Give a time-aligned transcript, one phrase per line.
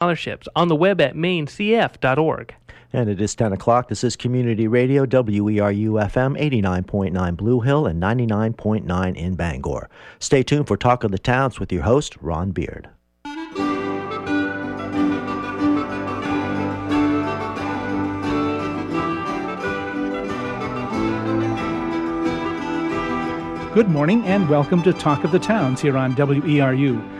[0.00, 2.54] scholarships on the web at mainecf.org.
[2.90, 3.90] And it is 10 o'clock.
[3.90, 9.90] This is Community Radio, WERU FM, 89.9 Blue Hill and 99.9 in Bangor.
[10.18, 12.88] Stay tuned for Talk of the Towns with your host, Ron Beard.
[23.74, 27.19] Good morning and welcome to Talk of the Towns here on WERU.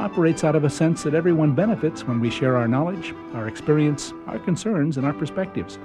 [0.00, 4.14] operates out of a sense that everyone benefits when we share our knowledge, our experience,
[4.26, 5.78] our concerns, and our perspectives.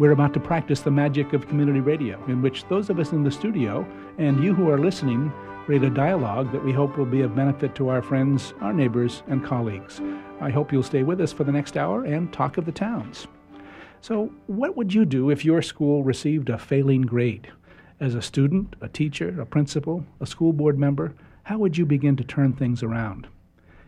[0.00, 3.22] We're about to practice the magic of community radio, in which those of us in
[3.22, 3.86] the studio
[4.18, 5.32] and you who are listening
[5.64, 9.22] create a dialogue that we hope will be of benefit to our friends, our neighbors,
[9.28, 10.00] and colleagues.
[10.40, 13.28] I hope you'll stay with us for the next hour and talk of the towns.
[14.00, 17.52] So, what would you do if your school received a failing grade?
[18.00, 22.16] As a student, a teacher, a principal, a school board member, how would you begin
[22.16, 23.28] to turn things around?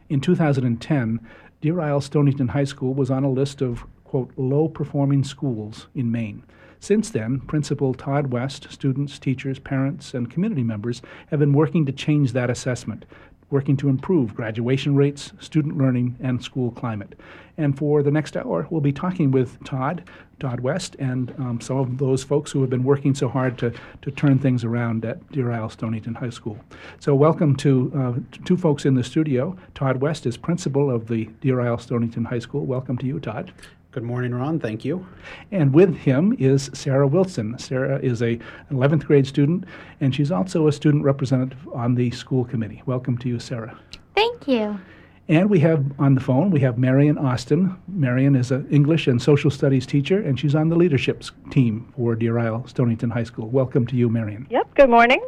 [0.09, 1.21] In 2010,
[1.63, 6.13] Deer Isle Stonington High School was on a list of, quote, low performing schools in
[6.13, 6.43] Maine.
[6.79, 11.93] Since then, Principal Todd West, students, teachers, parents, and community members have been working to
[11.93, 13.07] change that assessment
[13.51, 17.19] working to improve graduation rates, student learning, and school climate.
[17.57, 20.03] And for the next hour, we'll be talking with Todd,
[20.41, 23.73] Todd West, and um, some of those folks who have been working so hard to,
[24.03, 26.59] to turn things around at Deer Isle Stonington High School.
[26.99, 29.57] So, welcome to uh, two folks in the studio.
[29.75, 32.67] Todd West is principal of the Deer Isle Stonington High School.
[32.67, 33.53] Welcome to you, Todd.
[33.95, 34.59] Good morning, Ron.
[34.59, 35.07] Thank you.
[35.53, 37.57] And with him is Sarah Wilson.
[37.61, 38.41] Sarah is a
[38.73, 39.67] 11th grade student,
[40.01, 42.83] and she's also a student representative on the school committee.
[42.87, 43.79] Welcome to you, Sarah.
[44.17, 44.81] Thank you.
[45.27, 47.75] And we have on the phone, we have Marion Austin.
[47.89, 52.15] Marion is an English and social studies teacher, and she's on the leadership team for
[52.15, 53.49] Deer Isle Stonington High School.
[53.49, 54.47] Welcome to you, Marion.
[54.51, 55.27] Yep, good morning.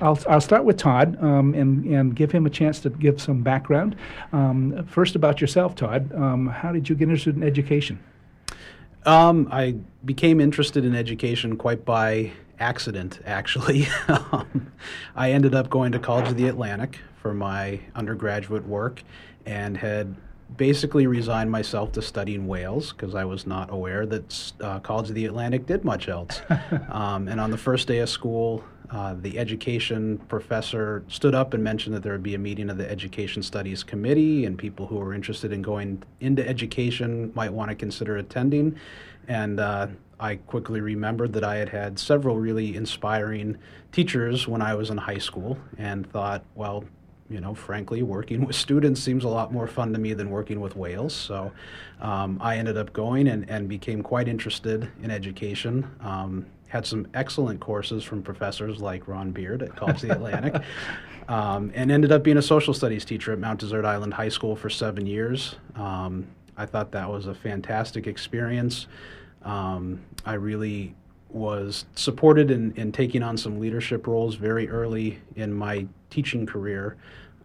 [0.00, 3.42] I'll, I'll start with Todd um, and, and give him a chance to give some
[3.42, 3.96] background.
[4.32, 6.12] Um, first, about yourself, Todd.
[6.14, 7.98] Um, how did you get interested in education?
[9.04, 13.88] Um, I became interested in education quite by accident, actually.
[14.08, 14.72] Um,
[15.16, 19.02] I ended up going to College of the Atlantic for my undergraduate work
[19.46, 20.14] and had
[20.56, 25.14] basically resigned myself to studying whales because I was not aware that uh, College of
[25.14, 26.42] the Atlantic did much else.
[26.90, 31.64] um, and on the first day of school, uh, the education professor stood up and
[31.64, 34.96] mentioned that there would be a meeting of the Education Studies Committee, and people who
[34.96, 38.76] were interested in going into education might want to consider attending.
[39.28, 39.86] And uh,
[40.20, 43.56] I quickly remembered that I had had several really inspiring
[43.92, 46.84] teachers when I was in high school, and thought, well,
[47.32, 50.60] you know, frankly, working with students seems a lot more fun to me than working
[50.60, 51.14] with whales.
[51.14, 51.50] So
[52.00, 55.90] um, I ended up going and, and became quite interested in education.
[56.00, 60.62] Um, had some excellent courses from professors like Ron Beard at College of the Atlantic,
[61.28, 64.56] um, and ended up being a social studies teacher at Mount Desert Island High School
[64.56, 65.56] for seven years.
[65.74, 66.26] Um,
[66.56, 68.86] I thought that was a fantastic experience.
[69.42, 70.94] Um, I really
[71.28, 76.96] was supported in, in taking on some leadership roles very early in my teaching career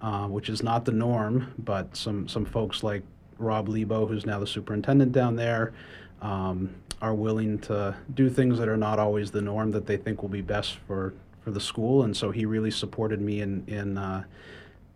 [0.01, 3.03] uh, which is not the norm, but some, some folks like
[3.37, 5.73] Rob Liebow, who's now the superintendent down there,
[6.21, 10.21] um, are willing to do things that are not always the norm that they think
[10.21, 11.13] will be best for,
[11.43, 12.03] for the school.
[12.03, 14.23] And so he really supported me in, in uh,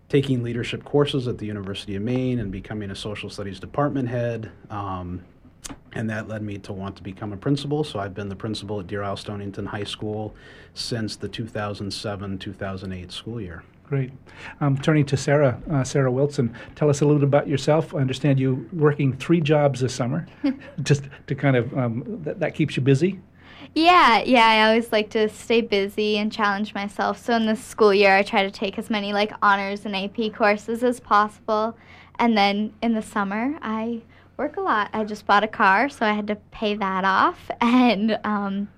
[0.09, 4.51] taking leadership courses at the University of Maine and becoming a social studies department head.
[4.69, 5.23] Um,
[5.94, 7.84] and that led me to want to become a principal.
[7.84, 10.34] So I've been the principal at Deer Isle Stonington High School
[10.73, 13.63] since the 2007 2008 school year.
[13.91, 14.13] Great.
[14.62, 17.94] Um, turning to Sarah, uh, Sarah Wilson, tell us a little bit about yourself.
[17.94, 20.28] I understand you working three jobs this summer,
[20.81, 23.19] just to kind of um, that, that keeps you busy.
[23.75, 24.47] Yeah, yeah.
[24.47, 27.17] I always like to stay busy and challenge myself.
[27.22, 30.32] So in the school year, I try to take as many like honors and AP
[30.34, 31.78] courses as possible,
[32.17, 34.03] and then in the summer, I
[34.37, 34.90] work a lot.
[34.94, 38.70] I just bought a car, so I had to pay that off, and um,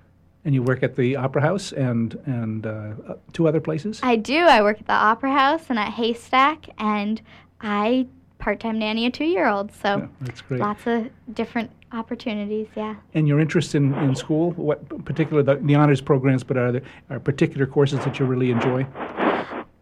[0.44, 2.92] and you work at the Opera House and and uh,
[3.32, 4.00] two other places.
[4.02, 4.38] I do.
[4.38, 7.20] I work at the Opera House and at Haystack, and
[7.60, 8.06] I
[8.38, 9.72] part-time nanny a two-year-old.
[9.72, 10.60] So yeah, that's great.
[10.60, 12.66] Lots of different opportunities.
[12.76, 12.96] Yeah.
[13.14, 16.82] And your interest in, in school, what particular the, the honors programs, but are there
[17.10, 18.82] are particular courses that you really enjoy?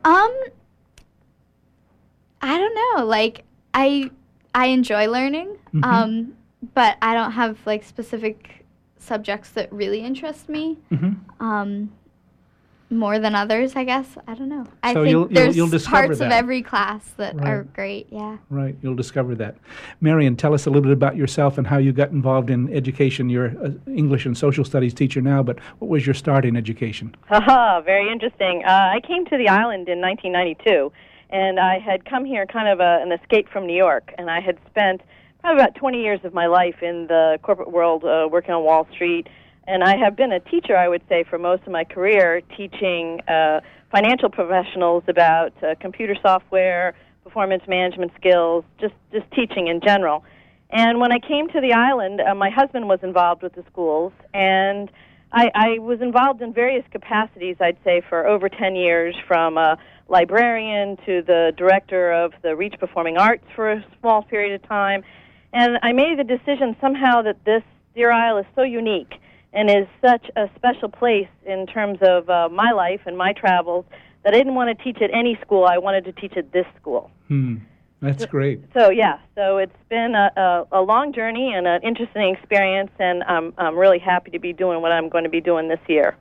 [0.05, 0.33] Um,
[2.41, 3.05] I don't know.
[3.05, 3.45] Like
[3.75, 4.11] I
[4.55, 5.57] I enjoy learning.
[5.75, 5.85] Mm-hmm.
[5.85, 6.35] Um,
[6.75, 8.62] but I don't have like specific
[9.07, 10.79] subjects that really interest me.
[10.91, 11.45] Mm-hmm.
[11.45, 11.93] Um,
[12.91, 14.19] more than others, I guess.
[14.29, 14.67] I don't know.
[14.83, 18.07] I So think you'll- you'll- there's you'll discover parts of every class that are great.
[18.11, 18.37] Yeah.
[18.51, 19.55] Right, you'll discover that.
[20.03, 23.31] Marion, tell us a little bit about yourself and how you got involved in education.
[23.31, 27.15] You're an English and social studies teacher now, but what was your start in education?
[27.31, 28.63] Haha, very interesting.
[28.67, 30.93] Uh, I came to the island in 1992,
[31.31, 34.41] and I had come here kind of a, an escape from New York, and I
[34.41, 35.01] had spent
[35.43, 38.87] probably about 20 years of my life in the corporate world uh, working on Wall
[38.93, 39.27] Street.
[39.67, 43.21] And I have been a teacher, I would say, for most of my career, teaching
[43.29, 43.61] uh,
[43.91, 46.95] financial professionals about uh, computer software,
[47.25, 50.25] performance management skills, just, just teaching in general.
[50.71, 54.13] And when I came to the island, uh, my husband was involved with the schools,
[54.33, 54.91] and
[55.33, 59.77] I, I was involved in various capacities, I'd say, for over 10 years, from a
[60.09, 65.03] librarian to the director of the Reach Performing Arts for a small period of time.
[65.53, 67.63] And I made the decision somehow that this
[67.95, 69.15] Deer Isle is so unique
[69.53, 73.85] and is such a special place in terms of uh, my life and my travels
[74.25, 75.65] that I didn't want to teach at any school.
[75.65, 77.11] I wanted to teach at this school.
[77.29, 77.57] Hmm,
[78.03, 78.61] that's great.
[78.75, 83.23] So yeah, so it's been a, a, a long journey and an interesting experience, and
[83.25, 86.17] I'm I'm really happy to be doing what I'm going to be doing this year.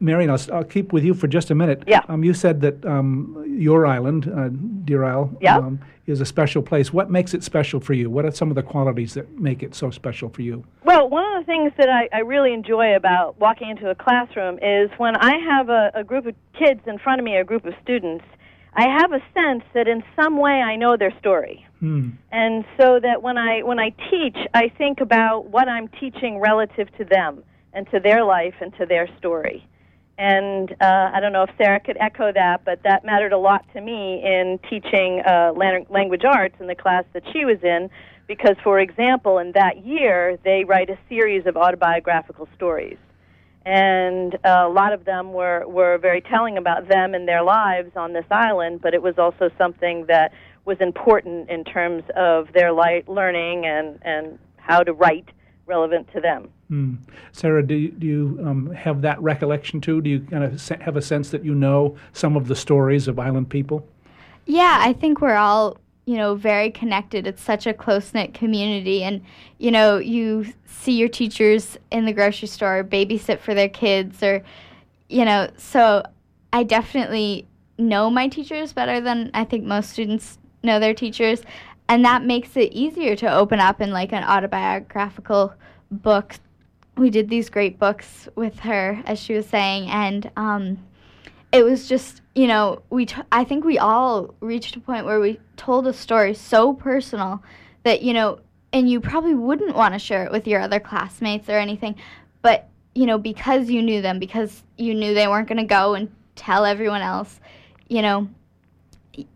[0.00, 1.82] Marion, I'll, I'll keep with you for just a minute.
[1.86, 2.02] Yeah.
[2.08, 4.48] Um, you said that um, your island, uh,
[4.84, 5.58] Deer Isle, Yeah.
[5.58, 6.92] um, is a special place.
[6.92, 8.08] What makes it special for you?
[8.08, 10.64] What are some of the qualities that make it so special for you?
[10.84, 14.58] Well, one of the things that I, I really enjoy about walking into a classroom
[14.62, 17.64] is when I have a, a group of kids in front of me, a group
[17.66, 18.24] of students,
[18.74, 21.66] I have a sense that in some way I know their story.
[21.80, 22.10] Hmm.
[22.30, 26.94] and so that when I when I teach, I think about what I'm teaching relative
[26.98, 29.66] to them and to their life and to their story.
[30.18, 33.64] And uh, I don't know if Sarah could echo that, but that mattered a lot
[33.72, 37.88] to me in teaching uh, lan- language arts in the class that she was in,
[38.26, 42.98] because, for example, in that year they write a series of autobiographical stories,
[43.66, 47.90] and uh, a lot of them were were very telling about them and their lives
[47.96, 48.80] on this island.
[48.80, 50.32] But it was also something that
[50.64, 55.28] was important in terms of their light learning and and how to write
[55.66, 56.48] relevant to them.
[56.68, 56.94] Hmm.
[57.32, 60.00] Sarah, do you, do you um, have that recollection too?
[60.00, 63.18] Do you kind of have a sense that you know some of the stories of
[63.18, 63.86] island people?
[64.46, 67.26] Yeah, I think we're all, you know, very connected.
[67.26, 69.04] It's such a close knit community.
[69.04, 69.22] And,
[69.58, 74.42] you know, you see your teachers in the grocery store babysit for their kids, or,
[75.08, 76.02] you know, so
[76.52, 77.46] I definitely
[77.78, 81.42] know my teachers better than I think most students know their teachers.
[81.88, 85.54] And that makes it easier to open up in like an autobiographical
[85.90, 86.36] book.
[86.96, 90.78] We did these great books with her, as she was saying, and, um,
[91.52, 95.20] it was just you know we t- i think we all reached a point where
[95.20, 97.42] we told a story so personal
[97.82, 98.38] that you know
[98.72, 101.94] and you probably wouldn't want to share it with your other classmates or anything
[102.42, 105.94] but you know because you knew them because you knew they weren't going to go
[105.94, 107.40] and tell everyone else
[107.88, 108.28] you know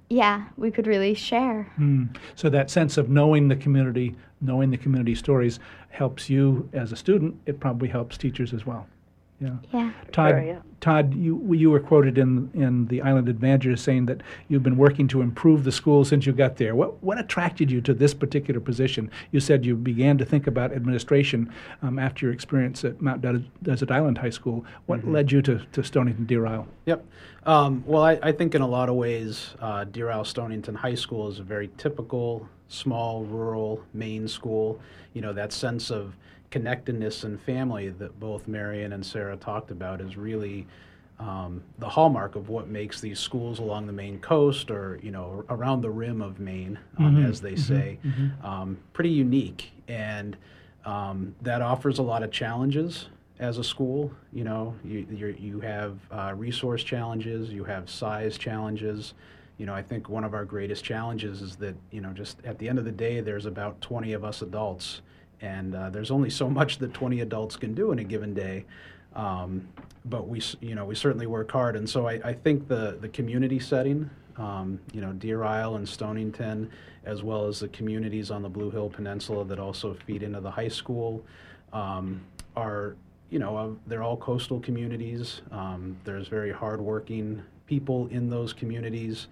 [0.09, 2.05] yeah we could really share Hmm.
[2.37, 5.59] So that sense of knowing the community, knowing the community stories,
[5.89, 7.37] helps you as a student.
[7.47, 8.87] It probably helps teachers as well.
[9.45, 9.57] Yeah.
[9.73, 10.59] yeah Todd, Sure, yeah.
[10.81, 15.09] Todd, you you were quoted in in the Island Advantage saying that you've been working
[15.09, 16.75] to improve the school since you got there.
[16.75, 19.11] What what attracted you to this particular position?
[19.33, 21.51] You said you began to think about administration
[21.83, 23.25] um, after your experience at Mount
[23.63, 24.65] Desert Island High School.
[24.87, 25.13] What Mm-hmm.
[25.13, 26.67] led you to, to Stonington Deer Isle?
[26.87, 27.05] Yep.
[27.45, 30.95] Um, well, I, I think in a lot of ways, uh, Deer Isle Stonington High
[30.95, 34.81] School is a very typical small rural Maine school.
[35.15, 36.17] You know, that sense of
[36.55, 40.69] connectedness and family that both Marion and Sarah talked about is really
[41.19, 45.45] um, the hallmark of what makes these schools along the Maine coast or, you know,
[45.51, 47.99] around the rim of Maine, um, as they say,
[48.45, 49.73] um, pretty unique.
[49.89, 50.37] And
[50.85, 53.09] um, that offers a lot of challenges
[53.41, 54.13] as a school.
[54.33, 59.15] You know, you you're, you have uh, resource challenges, you have size challenges.
[59.59, 62.61] You know, I think one of our greatest challenges is that you know, just at
[62.61, 65.01] the end of the day, there's about 20 of us adults,
[65.41, 68.65] and uh, there's only so much that 20 adults can do in a given day.
[69.15, 69.69] Um,
[70.05, 73.09] but we, you know, we certainly work hard, and so I, I think the the
[73.09, 76.71] community setting, um, you know, Deer Isle and Stonington,
[77.05, 80.51] as well as the communities on the Blue Hill Peninsula that also feed into the
[80.51, 81.25] high school,
[81.73, 82.21] um,
[82.57, 82.97] are
[83.31, 85.43] you know uh, they're all coastal communities.
[85.53, 89.29] Um, there's very hardworking people in those communities.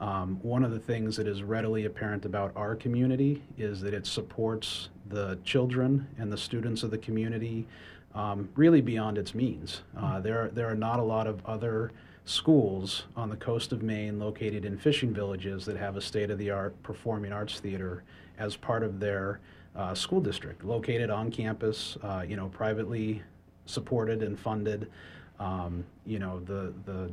[0.00, 4.06] Um, one of the things that is readily apparent about our community is that it
[4.06, 7.66] supports the children and the students of the community
[8.14, 9.82] um, really beyond its means.
[9.96, 11.92] Uh, there, are, there are not a lot of other
[12.24, 16.38] schools on the coast of Maine located in fishing villages that have a state of
[16.38, 18.02] the art performing arts theater
[18.38, 19.40] as part of their
[19.76, 23.22] uh, school district located on campus, uh, you know, privately
[23.66, 24.90] supported and funded.
[25.38, 27.10] Um, you know, the, the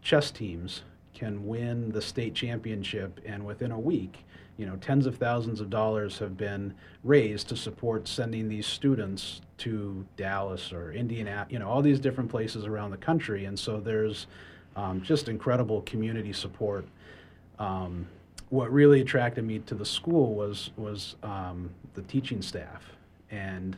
[0.00, 0.82] chess teams
[1.14, 4.24] can win the state championship, and within a week,
[4.56, 9.40] you know, tens of thousands of dollars have been raised to support sending these students
[9.58, 13.46] to Dallas or Indiana, you know, all these different places around the country.
[13.46, 14.26] And so there's
[14.76, 16.86] um, just incredible community support.
[17.58, 18.06] Um,
[18.50, 22.82] what really attracted me to the school was was um, the teaching staff
[23.30, 23.76] and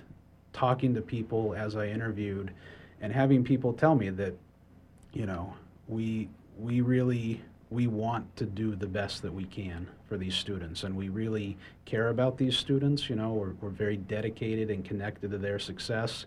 [0.52, 2.50] talking to people as I interviewed,
[3.00, 4.34] and having people tell me that,
[5.12, 5.54] you know,
[5.88, 10.84] we we really we want to do the best that we can for these students.
[10.84, 15.30] And we really care about these students you know we're, we're very dedicated and connected
[15.32, 16.26] to their success.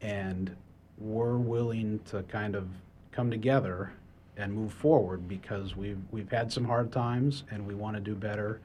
[0.00, 0.54] And
[0.98, 2.68] we're willing to kind of
[3.12, 3.92] come together
[4.36, 8.14] and move forward because we've we've had some hard times and we want to do
[8.14, 8.60] better.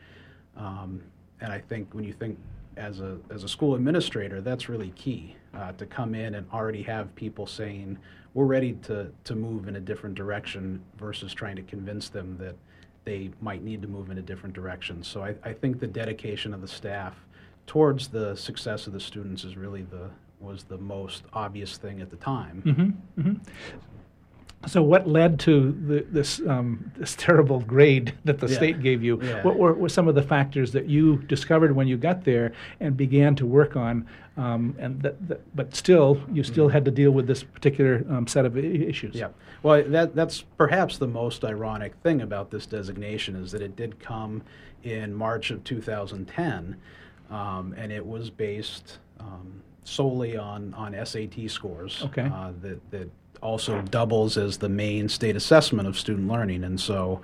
[0.56, 1.02] Um,
[1.42, 2.38] and I think when you think
[2.78, 6.82] as a as a school administrator that's really key uh, to come in and already
[6.82, 7.98] have people saying
[8.34, 12.56] we're ready to, to move in a different direction versus trying to convince them that
[13.06, 15.04] they might need to move in a different direction.
[15.04, 17.16] So I, I think the dedication of the staff
[17.68, 20.10] towards the success of the students is really the
[20.40, 22.62] was the most obvious thing at the time.
[22.66, 23.34] Mm-hmm, mm-hmm.
[24.66, 28.56] So, what led to the, this um, this terrible grade that the Yeah.
[28.56, 29.22] state gave you?
[29.22, 29.44] Yeah.
[29.44, 32.96] What were, were some of the factors that you discovered when you got there and
[32.96, 34.08] began to work on?
[34.36, 38.26] Um, and that, that, but still, you still had to deal with this particular um,
[38.26, 39.16] set of I- issues.
[39.16, 39.28] Yeah.
[39.64, 44.00] Well, that that's perhaps the most ironic thing about this designation is that it did
[44.00, 44.42] come
[44.84, 46.76] in March of 2010,
[47.30, 52.02] um, and it was based um, solely on on SAT scores.
[52.06, 52.30] Okay.
[52.34, 53.10] Uh, that that
[53.44, 57.22] also doubles as the Maine state assessment of student learning, and so.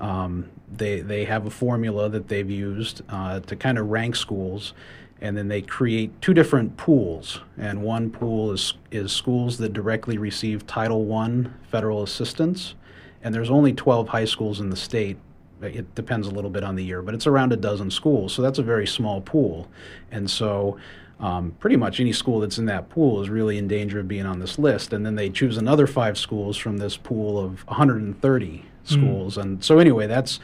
[0.00, 4.74] Um, they they have a formula that they've used uh, to kind of rank schools,
[5.20, 7.40] and then they create two different pools.
[7.56, 12.74] And one pool is is schools that directly receive Title I federal assistance,
[13.22, 15.16] and there's only 12 high schools in the state.
[15.60, 18.42] It depends a little bit on the year, but it's around a dozen schools, so
[18.42, 19.68] that's a very small pool.
[20.12, 20.78] And so,
[21.20, 24.26] um, pretty much any school that's in that pool is really in danger of being
[24.26, 24.92] on this list.
[24.92, 29.36] And then they choose another five schools from this pool of 130 schools.
[29.36, 30.38] And so, anyway, that's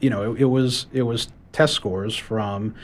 [0.00, 2.74] you know, it, it was it was test scores from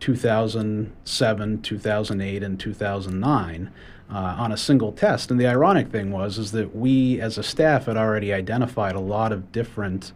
[0.00, 3.72] 2007, 2008, and 2009
[4.10, 5.30] uh, on a single test.
[5.30, 9.00] And the ironic thing was is that we, as a staff, had already identified a
[9.00, 10.12] lot of different,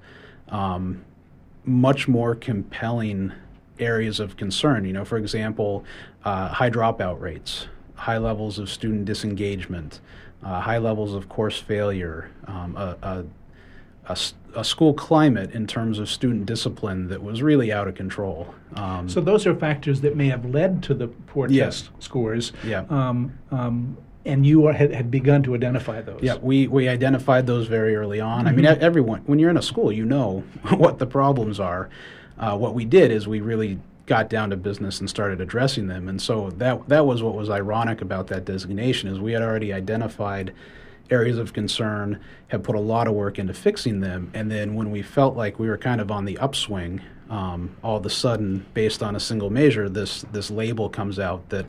[0.49, 1.05] um,
[1.65, 3.33] much more compelling
[3.79, 4.85] areas of concern.
[4.85, 5.85] You know, for example,
[6.25, 10.00] uh, high dropout rates, high levels of student disengagement,
[10.43, 13.25] uh, high levels of course failure, um, a, a
[14.09, 14.19] a,
[14.57, 18.52] a school climate in terms of student discipline that was really out of control.
[18.75, 21.83] Um, So those are factors that may have led to the poor Yes.
[21.83, 22.52] test scores.
[22.67, 22.85] Yeah.
[22.91, 26.19] Um, um, and you are, had, had begun to identify those.
[26.21, 28.49] yeah, we, we identified those very early on.
[28.49, 30.41] I mean, e- everyone, when you're in a school, you know
[30.76, 31.88] what the problems are.
[32.37, 33.79] Uh, what we did is we really
[34.12, 36.07] got down to business and started addressing them.
[36.07, 39.73] And so that that was what was ironic about that designation is we had already
[39.73, 40.52] identified
[41.11, 44.90] areas of concern, had put a lot of work into fixing them, and then when
[44.90, 47.00] we felt like we were kind of on the upswing,
[47.31, 51.49] um, all of a sudden, based on a single measure, this this label comes out
[51.49, 51.64] that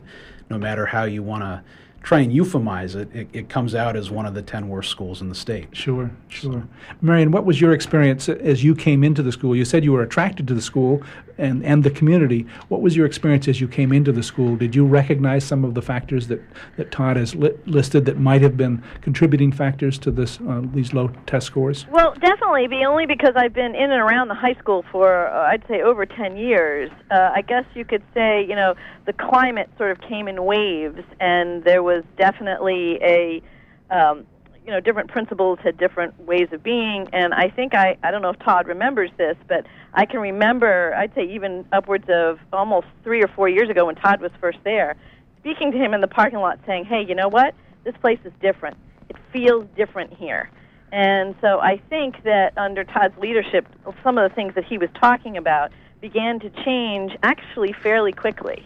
[0.50, 1.62] no matter how you want to
[2.04, 5.22] try and euphemize it, it, it comes out as one of the 10 worst schools
[5.22, 5.66] in the state.
[5.72, 6.62] Sure, sure.
[7.00, 9.56] Marion, what was your experience as you came into the school?
[9.56, 11.02] You said you were attracted to the school
[11.38, 12.46] and, and the community.
[12.68, 14.56] What was your experience as you came into the school?
[14.56, 16.42] Did you recognize some of the factors that,
[16.76, 20.92] that Todd has li- listed that might have been contributing factors to this uh, these
[20.92, 21.86] low test scores?
[21.90, 25.48] Well, definitely, be only because I've been in and around the high school for uh,
[25.48, 26.90] I'd say over 10 years.
[27.10, 28.74] Uh, I guess you could say, you know,
[29.06, 33.42] the climate sort of came in waves, and there was definitely a,
[33.90, 34.26] um,
[34.64, 37.06] you know, different principals had different ways of being.
[37.12, 40.94] And I think I I don't know if Todd remembers this, but I can remember
[40.94, 44.58] I'd say even upwards of almost three or four years ago when Todd was first
[44.64, 44.96] there,
[45.40, 47.54] speaking to him in the parking lot, saying, "Hey, you know what?
[47.84, 48.76] This place is different.
[49.08, 50.50] It feels different here."
[50.92, 53.66] And so I think that under Todd's leadership,
[54.02, 58.64] some of the things that he was talking about began to change actually fairly quickly.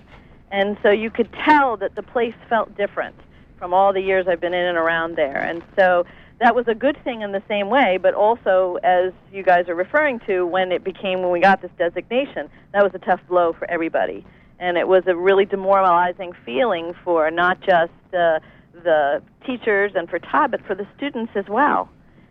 [0.50, 3.14] And so you could tell that the place felt different
[3.58, 5.38] from all the years I've been in and around there.
[5.38, 6.06] And so
[6.40, 9.74] that was a good thing in the same way, but also, as you guys are
[9.74, 13.52] referring to, when it became, when we got this designation, that was a tough blow
[13.52, 14.24] for everybody.
[14.60, 18.38] And it was a really demoralizing feeling for not just uh,
[18.72, 21.88] the teachers and for Todd, but for the students as well.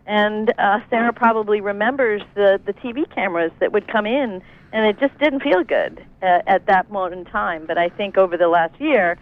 [0.08, 4.98] And uh, Sarah probably remembers the the TV cameras that would come in, and it
[4.98, 7.66] just didn't feel good uh, at that moment in time.
[7.66, 9.18] But I think over the last year,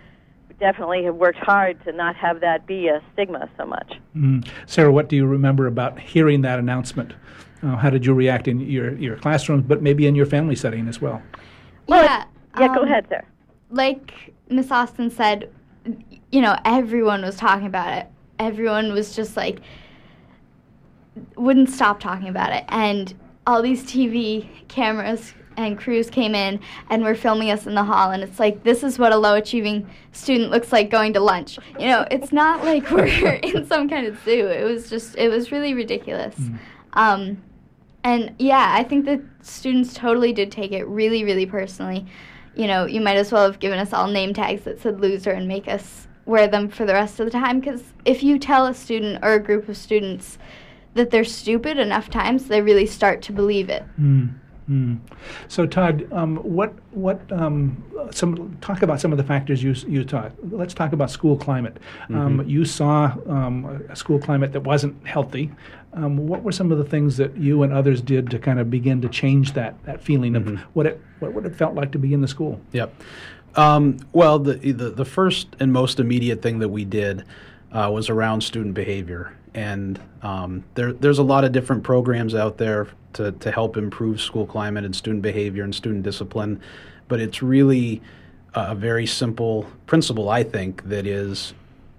[0.48, 3.94] we definitely have worked hard to not have that be a stigma so much.
[4.16, 4.48] Mm.
[4.66, 7.14] Sarah, what do you remember about hearing that announcement?
[7.64, 10.86] Uh, how did you react in your your classrooms, but maybe in your family setting
[10.86, 11.20] as well?
[11.88, 12.24] Well, yeah.
[12.58, 13.24] Yeah, go um, ahead, Sarah.
[13.70, 15.50] like Miss Austin said,
[16.30, 18.06] you know, everyone was talking about it.
[18.38, 19.60] Everyone was just like,
[21.36, 22.64] wouldn't stop talking about it.
[22.68, 23.14] And
[23.46, 28.10] all these TV cameras and crews came in and were filming us in the hall.
[28.10, 31.58] And it's like, this is what a low achieving student looks like going to lunch.
[31.78, 33.06] You know, it's not like we're
[33.42, 34.46] in some kind of zoo.
[34.48, 36.36] It was just, it was really ridiculous.
[36.92, 37.42] Um,
[38.04, 42.06] and yeah, I think the students totally did take it really, really personally.
[42.54, 45.30] You know, you might as well have given us all name tags that said loser
[45.30, 47.60] and make us wear them for the rest of the time.
[47.60, 50.38] Because if you tell a student or a group of students
[50.96, 53.84] that they're stupid enough times, they really start to believe it.
[54.00, 54.34] Mm.
[54.68, 54.98] Mm.
[55.46, 60.04] So, Todd, um, what what um, some talk about some of the factors you you
[60.04, 60.32] taught.
[60.50, 61.76] Let's talk about school climate.
[62.08, 65.52] Um, you saw um, a school climate that wasn't healthy.
[65.92, 68.68] Um, what were some of the things that you and others did to kind of
[68.68, 71.98] begin to change that that feeling of what it what, what it felt like to
[71.98, 72.60] be in the school?
[72.72, 72.92] Yep.
[73.54, 77.24] Um, well, the, the the first and most immediate thing that we did
[77.72, 82.58] uh, was around student behavior, and um, there there's a lot of different programs out
[82.58, 86.60] there to to help improve school climate and student behavior and student discipline,
[87.08, 88.00] but it's really
[88.54, 91.52] a very simple principle, I think, that is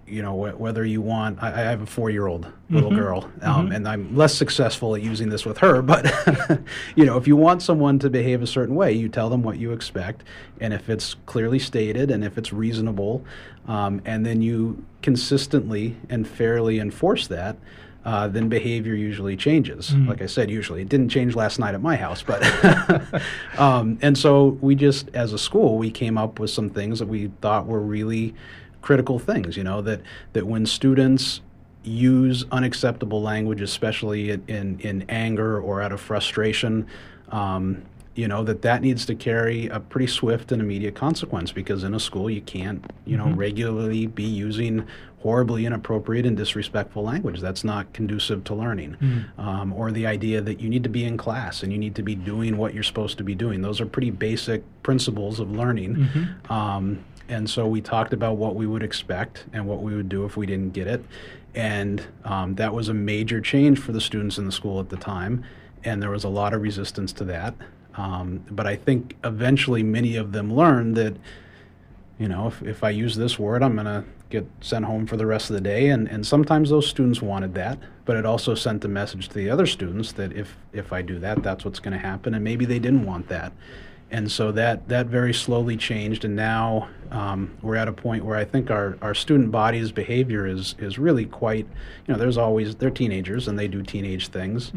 [0.08, 3.30] you know wh- whether you want i, I have a four year old little girl
[3.42, 6.12] um, and i'm less successful at using this with her but
[6.96, 9.58] you know if you want someone to behave a certain way you tell them what
[9.58, 10.24] you expect
[10.60, 13.24] and if it's clearly stated and if it's reasonable
[13.68, 17.58] um, and then you consistently and fairly enforce that
[18.06, 19.94] uh, then behavior usually changes.
[19.94, 20.82] Like I said, usually.
[20.82, 22.42] It didn't change last night at my house, but
[23.60, 27.10] um, and so we just, as a school, we came up with some things that
[27.10, 28.34] we thought were really
[28.88, 29.58] critical things.
[29.58, 30.00] You know that
[30.32, 31.42] that when students
[31.84, 36.88] use unacceptable language, especially in in, anger or out of frustration.
[37.30, 37.84] Um,
[38.16, 41.94] you know that that needs to carry a pretty swift and immediate consequence because in
[41.94, 44.88] a school you can't you know regularly be using
[45.20, 47.42] horribly inappropriate and disrespectful language.
[47.42, 48.96] That's not conducive to learning.
[49.38, 52.04] Um, or the idea that you need to be in class and you need to
[52.04, 53.62] be doing what you're supposed to be doing.
[53.62, 55.94] Those are pretty basic principles of learning.
[56.50, 60.26] Um, and so we talked about what we would expect and what we would do
[60.26, 61.04] if we didn't get it
[61.56, 64.98] and um, that was a major change for the students in the school at the
[64.98, 65.44] time
[65.84, 67.54] and there was a lot of resistance to that
[67.98, 71.18] um, but I think eventually many of them learned that,
[72.20, 75.18] you know, if, if I use this word, I'm going to get sent home for
[75.18, 75.90] the rest of the day.
[75.90, 79.50] And, and sometimes those students wanted that, but it also sent a message to the
[79.50, 82.36] other students that if, if I do that, that's what's going to happen.
[82.36, 83.52] And maybe they didn't want that.
[84.10, 86.24] And so that, that very slowly changed.
[86.24, 90.46] And now um, we're at a point where I think our, our student body's behavior
[90.48, 91.68] is, is really quite,
[92.06, 94.72] you know, there's always, they're teenagers and they do teenage things.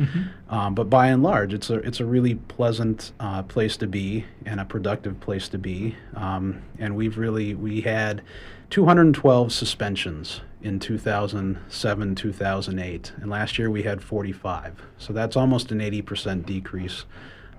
[0.48, 4.24] Um, but by and large, it's a, it's a really pleasant uh, place to be
[4.46, 5.96] and a productive place to be.
[6.14, 8.22] Um, and we've really, we had
[8.70, 13.12] 212 suspensions in 2007, 2008.
[13.16, 14.82] And last year we had 45.
[14.98, 17.04] So that's almost an 80% decrease.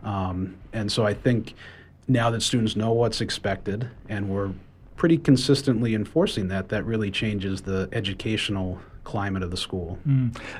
[0.03, 1.53] Um, and so I think
[2.07, 4.51] now that students know what's expected and we're
[4.95, 9.97] pretty consistently enforcing that, that really changes the educational climate of the school.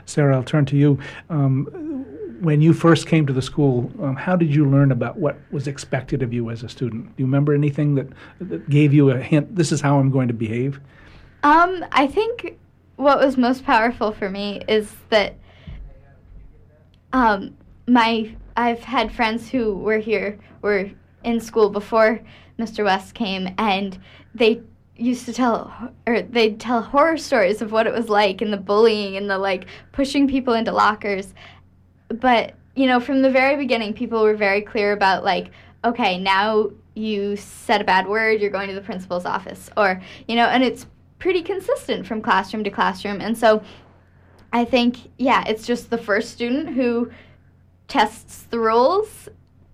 [0.06, 0.98] Sarah, I'll turn to you.
[1.30, 1.66] Um,
[2.42, 5.68] when you first came to the school, um, how did you learn about what was
[5.68, 7.06] expected of you as a student?
[7.06, 8.08] Do you remember anything that,
[8.40, 9.56] that gave you a hint?
[9.56, 10.80] This is how I'm going to behave.
[11.44, 12.58] Um, I think
[12.96, 15.36] what was most powerful for me is that
[17.14, 17.56] um,
[17.88, 20.90] my I've had friends who were here were
[21.24, 22.22] in school before
[22.60, 22.84] Mr.
[22.84, 23.98] West came, and
[24.34, 24.62] they
[24.96, 28.58] used to tell or they'd tell horror stories of what it was like and the
[28.58, 31.34] bullying and the like pushing people into lockers.
[32.10, 35.52] But you know, from the very beginning, people were very clear about like,
[35.84, 40.36] okay, now you said a bad word, you're going to the principal's office, or you
[40.36, 40.86] know, and it's
[41.20, 43.22] pretty consistent from classroom to classroom.
[43.22, 43.64] And so
[44.54, 47.12] I think, yeah, it's just the first student who
[47.92, 49.28] tests the rules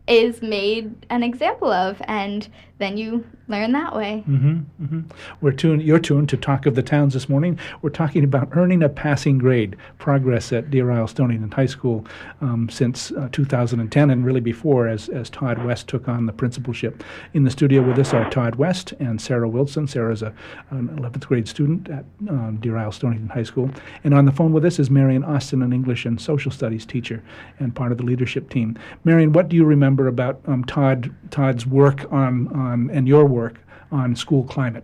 [0.08, 2.50] is made an example of, and
[2.80, 4.24] then you learn that way.
[4.28, 5.02] Mm-hmm, mm-hmm.
[5.42, 7.58] We're tuned, you're tuned to Talk of the Towns this morning.
[7.82, 12.06] We're talking about earning a passing grade, progress at Deer Isle Stonington High School
[12.42, 17.04] um, since uh, 2010 and really before as, as Todd West took on the principalship.
[17.34, 19.88] In the studio with us are Todd West and Sarah Wilson.
[19.88, 20.34] Sarah's a,
[20.70, 23.72] an 11th grade student at um, Deer Isle Stonington High School.
[24.04, 27.24] And on the phone with us is Marion Austin, an English and social studies teacher
[27.60, 28.78] and part of the leadership team.
[29.04, 33.60] Marion, what do you remember about um, Todd Todd's work on, and your work
[33.92, 34.84] on school climate?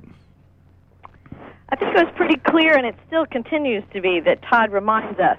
[1.69, 5.19] I think it was pretty clear, and it still continues to be, that Todd reminds
[5.19, 5.37] us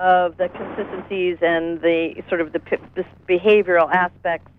[0.00, 2.60] of the consistencies and the sort of the,
[2.94, 4.50] the behavioral aspects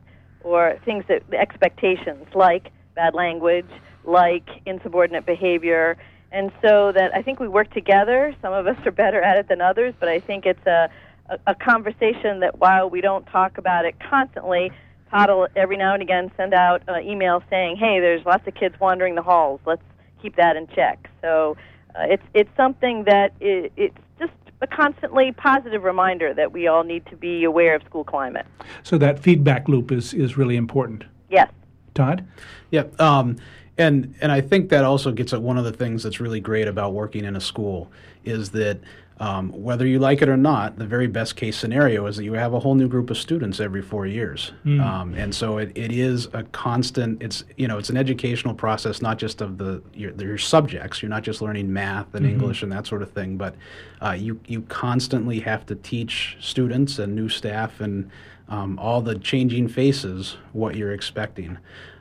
[0.44, 3.70] or things that the expectations, like bad language,
[4.06, 5.98] like insubordinate behavior,
[6.32, 8.36] and so that I think we work together.
[8.42, 10.90] Some of us are better at it than others, but I think it's a
[11.30, 14.72] a, a conversation that while we don't talk about it constantly,
[15.12, 18.56] Todd will every now and again send out uh, emails saying, "Hey, there's lots of
[18.56, 19.60] kids wandering the halls.
[19.66, 19.82] Let's
[20.22, 21.58] keep that in check." So
[21.96, 26.84] uh, it's it's something that it, it's just a constantly positive reminder that we all
[26.84, 28.46] need to be aware of school climate.
[28.84, 31.06] So that feedback loop is is really important.
[31.30, 31.52] Yes.
[31.94, 32.26] Todd.
[32.72, 33.00] Yep.
[33.00, 33.38] Um,
[33.78, 36.68] and and I think that also gets at one of the things that's really great
[36.68, 37.92] about working in a school
[38.26, 38.80] is that
[39.20, 42.34] um, whether you like it or not, the very best case scenario is that you
[42.34, 44.82] have a whole new group of students every four years, mm.
[44.82, 47.22] um, and so it, it is a constant.
[47.22, 51.02] It's you know it's an educational process, not just of the your, your subjects.
[51.02, 52.36] You're not just learning math and mm-hmm.
[52.36, 53.56] English and that sort of thing, but
[54.02, 58.10] uh, you you constantly have to teach students and new staff and
[58.48, 61.58] um, all the changing faces what you're expecting,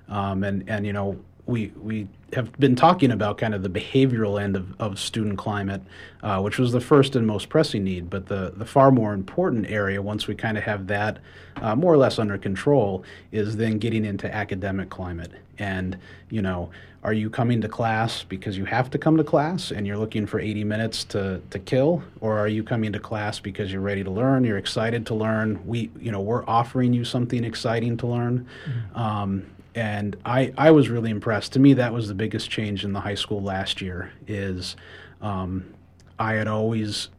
[0.08, 4.40] um, and and you know we we have been talking about kind of the behavioral
[4.40, 5.80] end of, of student climate,
[6.22, 8.10] uh, which was the first and most pressing need.
[8.10, 11.18] But the, the far more important area, once we kind of have that
[11.56, 15.32] uh, more or less under control, is then getting into academic climate.
[15.58, 15.96] And,
[16.28, 16.68] you know,
[17.02, 20.26] are you coming to class because you have to come to class and you're looking
[20.26, 22.02] for 80 minutes to, to kill?
[22.20, 25.66] Or are you coming to class because you're ready to learn, you're excited to learn?
[25.66, 28.46] We, you know, we're offering you something exciting to learn.
[28.66, 28.98] Mm-hmm.
[28.98, 29.46] Um,
[29.78, 31.52] and I, I was really impressed.
[31.52, 34.10] To me, that was the biggest change in the high school last year.
[34.26, 34.74] Is
[35.22, 35.72] um,
[36.18, 37.10] I had always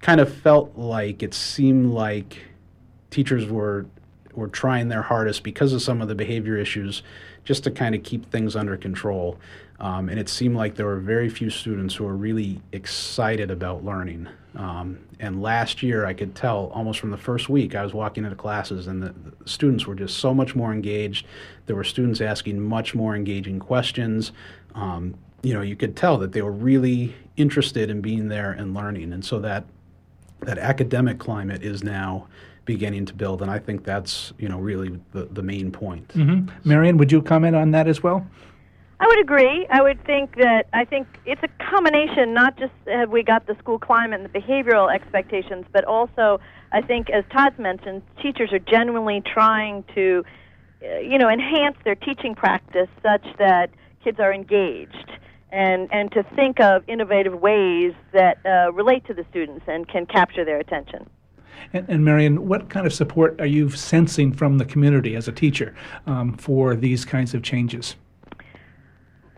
[0.00, 2.42] kind of felt like it seemed like
[3.10, 3.84] teachers were
[4.34, 7.02] were trying their hardest because of some of the behavior issues,
[7.44, 9.38] just to kind of keep things under control.
[9.78, 13.84] Um, and it seemed like there were very few students who were really excited about
[13.84, 14.28] learning.
[14.54, 18.24] Um, and last year, I could tell almost from the first week, I was walking
[18.24, 21.26] into classes, and the, the, students were just so much more engaged.
[21.66, 24.32] There were students asking much more engaging questions.
[24.74, 28.74] Um, you know, you could tell that they were really interested in being there and
[28.74, 29.12] learning.
[29.12, 29.64] And so that
[30.40, 32.26] that academic climate is now
[32.66, 36.08] beginning to build, and I think that's you know really the the main point.
[36.08, 36.68] Mm-hmm.
[36.68, 38.26] Marion, would you comment on that as well?
[38.98, 39.66] I would agree.
[39.70, 42.32] I would think that I think it's a combination.
[42.32, 46.40] Not just have we got the school climate and the behavioral expectations, but also
[46.72, 50.24] I think, as Todd mentioned, teachers are genuinely trying to,
[50.82, 53.70] uh, you know, enhance their teaching practice such that
[54.02, 55.10] kids are engaged
[55.50, 60.06] and and to think of innovative ways that uh, relate to the students and can
[60.06, 61.08] capture their attention.
[61.72, 65.32] And, and, Marion, what kind of support are you sensing from the community as a
[65.32, 65.74] teacher
[66.06, 67.96] um, for these kinds of changes?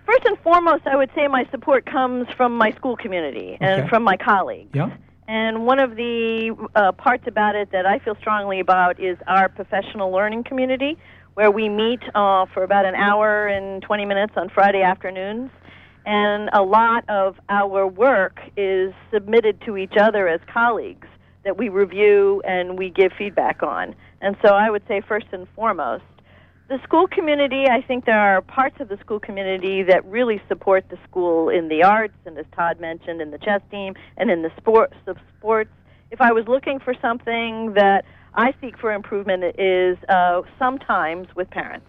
[0.09, 3.89] First and foremost, I would say my support comes from my school community and okay.
[3.91, 4.71] from my colleagues.
[4.73, 4.97] Yeah.
[5.27, 9.51] And one of the uh, parts about it that I feel strongly about is our
[9.51, 10.97] professional learning community,
[11.35, 15.51] where we meet uh, for about an hour and 20 minutes on Friday afternoons.
[16.07, 21.07] And a lot of our work is submitted to each other as colleagues
[21.45, 23.95] that we review and we give feedback on.
[24.23, 26.05] And so I would say, first and foremost,
[26.69, 30.85] the school community, I think there are parts of the school community that really support
[30.91, 34.43] the school in the arts, and as Todd mentioned, in the chess team and in
[34.43, 34.95] the sports.
[35.07, 35.71] The sports.
[36.11, 38.05] If I was looking for something that
[38.35, 41.87] I seek for improvement, is uh, sometimes with parents.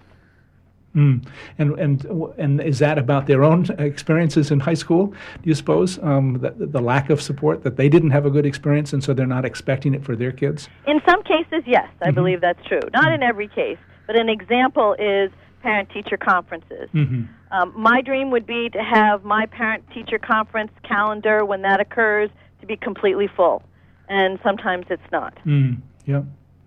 [0.96, 1.28] Mm.
[1.58, 2.06] And and
[2.38, 5.08] and is that about their own experiences in high school?
[5.08, 8.46] Do you suppose um, the, the lack of support that they didn't have a good
[8.46, 10.68] experience, and so they're not expecting it for their kids?
[10.88, 12.16] In some cases, yes, I mm-hmm.
[12.16, 12.82] believe that's true.
[12.94, 13.78] Not in every case.
[14.10, 15.30] But an example is
[15.62, 16.90] parent teacher conferences.
[16.96, 17.26] Mm-hmm.
[17.52, 22.32] Um, my dream would be to have my parent teacher conference calendar when that occurs
[22.60, 23.62] to be completely full,
[24.08, 25.38] and sometimes it's not.
[25.46, 26.24] Mm, yeah,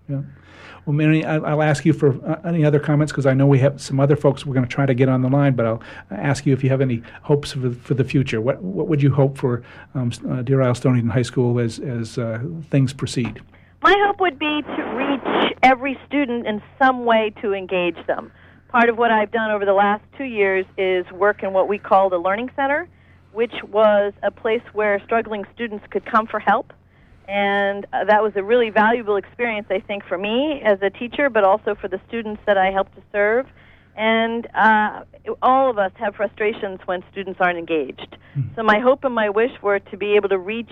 [0.07, 0.21] yeah.
[0.85, 3.81] Well, Mary, I'll ask you for uh, any other comments because I know we have
[3.81, 6.45] some other folks we're going to try to get on the line, but I'll ask
[6.45, 8.39] you if you have any hopes for, for the future.
[8.39, 9.63] What what would you hope for
[9.95, 13.41] um, uh, Deer Isle Stonington High School as as uh, things proceed?
[13.83, 18.31] My hope would be to reach every student in some way to engage them.
[18.69, 21.77] part of what I've done over the last two years is work in what we
[21.77, 22.87] call the Learning Center,
[23.33, 26.71] which was a place where struggling students could come for help.
[27.27, 31.29] And uh, that was a really valuable experience, I think, for me as a teacher,
[31.29, 33.47] but also for the students that I helped to serve.
[33.97, 35.03] And uh,
[35.41, 38.17] all of us have frustrations when students aren't engaged.
[38.35, 38.55] Mm-hmm.
[38.55, 40.71] So my hope and my wish were to be able to reach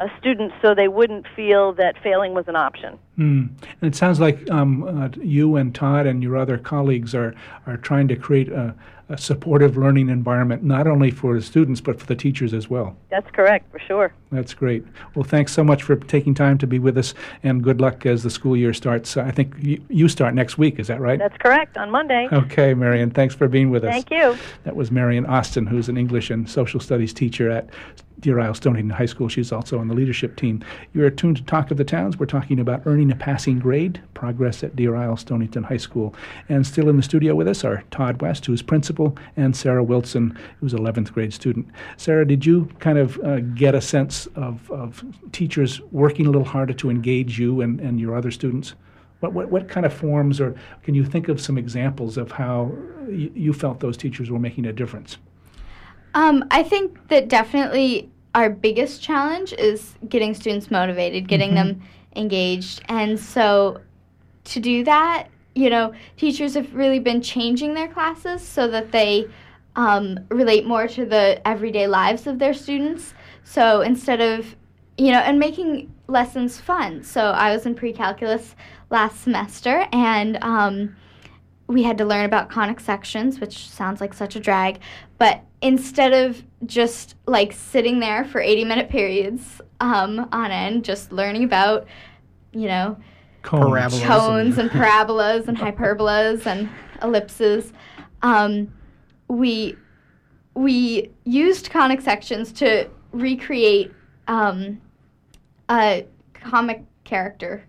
[0.00, 2.98] uh, students so they wouldn't feel that failing was an option.
[3.18, 3.50] Mm.
[3.80, 7.34] And it sounds like um, uh, you and Todd and your other colleagues are,
[7.66, 8.74] are trying to create a,
[9.10, 12.96] a supportive learning environment, not only for the students, but for the teachers as well.
[13.10, 14.14] That's correct, for sure.
[14.30, 14.84] That's great.
[15.14, 18.22] Well, thanks so much for taking time to be with us, and good luck as
[18.22, 19.16] the school year starts.
[19.16, 21.18] I think you, you start next week, is that right?
[21.18, 22.28] That's correct, on Monday.
[22.32, 23.92] Okay, Marion, thanks for being with us.
[23.92, 24.38] Thank you.
[24.62, 27.68] That was Marion Austin, who's an English and social studies teacher at
[28.20, 29.28] Deer Isle Stonington High School.
[29.28, 30.62] She's also on the leadership team.
[30.92, 32.18] You're attuned to Talk of the Towns.
[32.18, 36.14] We're talking about earning a passing grade, progress at Deer Isle Stonington High School.
[36.48, 40.38] And still in the studio with us are Todd West, who's principal, and Sarah Wilson,
[40.60, 41.66] who's 11th grade student.
[41.96, 46.44] Sarah, did you kind of uh, get a sense of, of teachers working a little
[46.44, 48.74] harder to engage you and, and your other students?
[49.20, 52.72] What, what, what kind of forms, or can you think of some examples of how
[53.08, 55.18] you, you felt those teachers were making a difference?
[56.14, 61.68] Um, I think that definitely our biggest challenge is getting students motivated, getting mm-hmm.
[61.68, 61.82] them
[62.16, 62.82] engaged.
[62.88, 63.80] And so
[64.44, 69.26] to do that, you know, teachers have really been changing their classes so that they
[69.76, 73.14] um, relate more to the everyday lives of their students.
[73.44, 74.56] So instead of,
[74.96, 77.02] you know, and making lessons fun.
[77.02, 78.54] So I was in pre calculus
[78.90, 80.96] last semester and um,
[81.70, 84.80] we had to learn about conic sections, which sounds like such a drag.
[85.18, 91.12] But instead of just like sitting there for 80 minute periods um, on end, just
[91.12, 91.86] learning about,
[92.52, 92.98] you know,
[93.42, 96.68] cones, cones and parabolas and hyperbolas and
[97.02, 97.72] ellipses,
[98.22, 98.72] um,
[99.28, 99.76] we
[100.54, 103.92] we used conic sections to recreate
[104.26, 104.80] um,
[105.70, 106.04] a
[106.34, 107.64] comic character.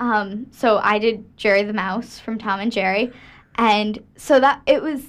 [0.00, 3.12] Um, so I did Jerry the Mouse from Tom and Jerry,
[3.56, 5.02] and so that it was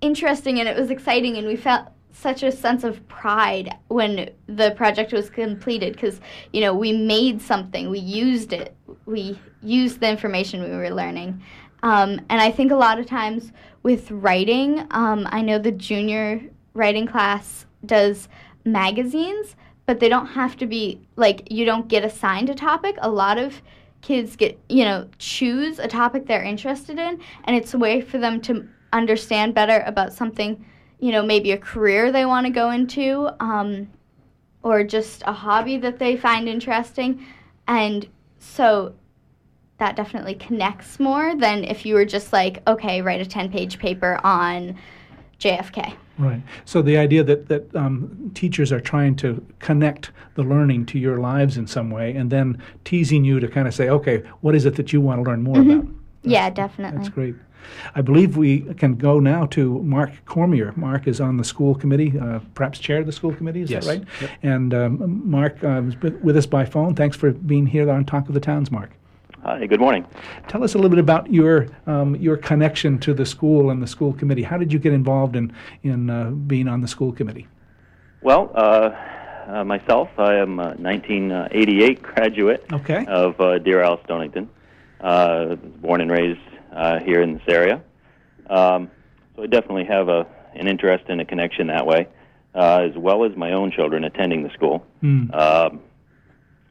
[0.00, 4.72] interesting and it was exciting and we felt such a sense of pride when the
[4.72, 6.20] project was completed because
[6.52, 11.42] you know we made something we used it we used the information we were learning.
[11.84, 16.40] Um, and i think a lot of times with writing um, i know the junior
[16.74, 18.28] writing class does
[18.64, 22.96] magazines but they don't have to be like you don't get assigned a topic.
[23.02, 23.62] A lot of
[24.02, 28.18] kids get you know choose a topic they're interested in and it's a way for
[28.18, 30.64] them to understand better about something
[30.98, 33.88] you know maybe a career they want to go into um,
[34.62, 37.24] or just a hobby that they find interesting.
[37.66, 38.94] And so
[39.78, 43.80] that definitely connects more than if you were just like okay write a 10 page
[43.80, 44.76] paper on
[45.40, 46.42] jfk Right.
[46.64, 51.18] So the idea that that um, teachers are trying to connect the learning to your
[51.18, 54.64] lives in some way, and then teasing you to kind of say, okay, what is
[54.64, 55.70] it that you want to learn more mm-hmm.
[55.70, 55.86] about?
[56.22, 56.98] That's, yeah, definitely.
[56.98, 57.34] That's great.
[57.94, 60.72] I believe we can go now to Mark Cormier.
[60.76, 63.62] Mark is on the school committee, uh, perhaps chair of the school committee.
[63.62, 63.84] Is yes.
[63.84, 64.04] that right?
[64.20, 64.30] Yep.
[64.42, 66.94] And um, Mark uh, is with us by phone.
[66.94, 68.90] Thanks for being here on Talk of the Towns, Mark.
[69.44, 70.06] Hi, good morning.
[70.46, 73.88] Tell us a little bit about your um, your connection to the school and the
[73.88, 74.44] school committee.
[74.44, 75.52] How did you get involved in
[75.82, 77.48] in uh, being on the school committee?
[78.22, 78.90] Well, uh,
[79.48, 83.04] uh, myself, I am a 1988 graduate okay.
[83.06, 84.48] of uh, Deer Isle Stonington.
[85.00, 86.38] Uh, born and raised
[86.72, 87.82] uh, here in this area,
[88.48, 88.88] um,
[89.34, 90.24] so I definitely have a
[90.54, 92.06] an interest and a connection that way,
[92.54, 94.86] as well as my own children attending the school.
[95.02, 95.80] Mm.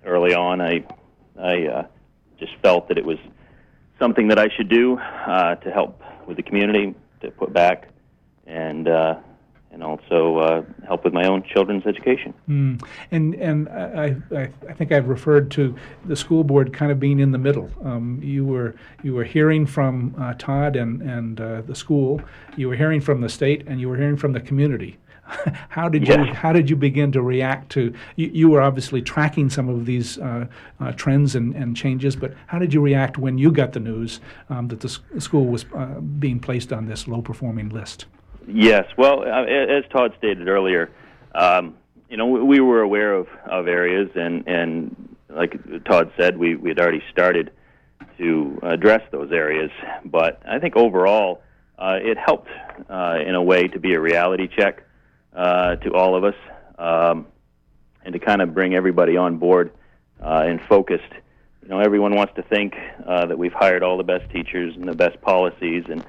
[0.06, 0.86] early on, I
[1.38, 1.86] I
[2.42, 3.20] just felt that it was
[4.00, 7.88] something that I should do uh, to help with the community, to put back,
[8.48, 9.16] and uh,
[9.72, 12.34] and also uh, help with my own children's education.
[12.50, 12.84] Mm.
[13.12, 15.76] And and I, I, I think I've referred to
[16.06, 17.70] the school board kind of being in the middle.
[17.84, 22.22] Um, you were you were hearing from uh, Todd and and uh, the school,
[22.58, 24.98] you were hearing from the state, and you were hearing from the community.
[25.70, 29.50] how did you how did you begin to react to you, you were obviously tracking
[29.50, 30.46] some of these uh,
[30.80, 34.20] uh, trends and, and changes but how did you react when you got the news
[34.50, 34.89] um, that the
[35.20, 38.06] school was uh, being placed on this low performing list?
[38.48, 38.86] Yes.
[38.98, 40.89] Well uh, as Todd stated earlier
[41.36, 41.76] um,
[42.10, 46.56] you know we, we, were aware of, of areas and and like Todd said we
[46.56, 47.52] we had already started
[48.17, 49.72] to address those areas.
[50.06, 51.41] But I think overall
[51.78, 52.50] uh, it helped
[52.89, 54.84] uh, in a way to be a reality check
[55.36, 56.36] uh, to all of us,
[56.78, 57.28] um,
[58.04, 59.72] and to kind of bring everybody on board
[60.22, 61.12] uh, and focused.
[61.63, 64.88] You know, everyone wants to think uh, that we've hired all the best teachers and
[64.88, 66.04] the best policies and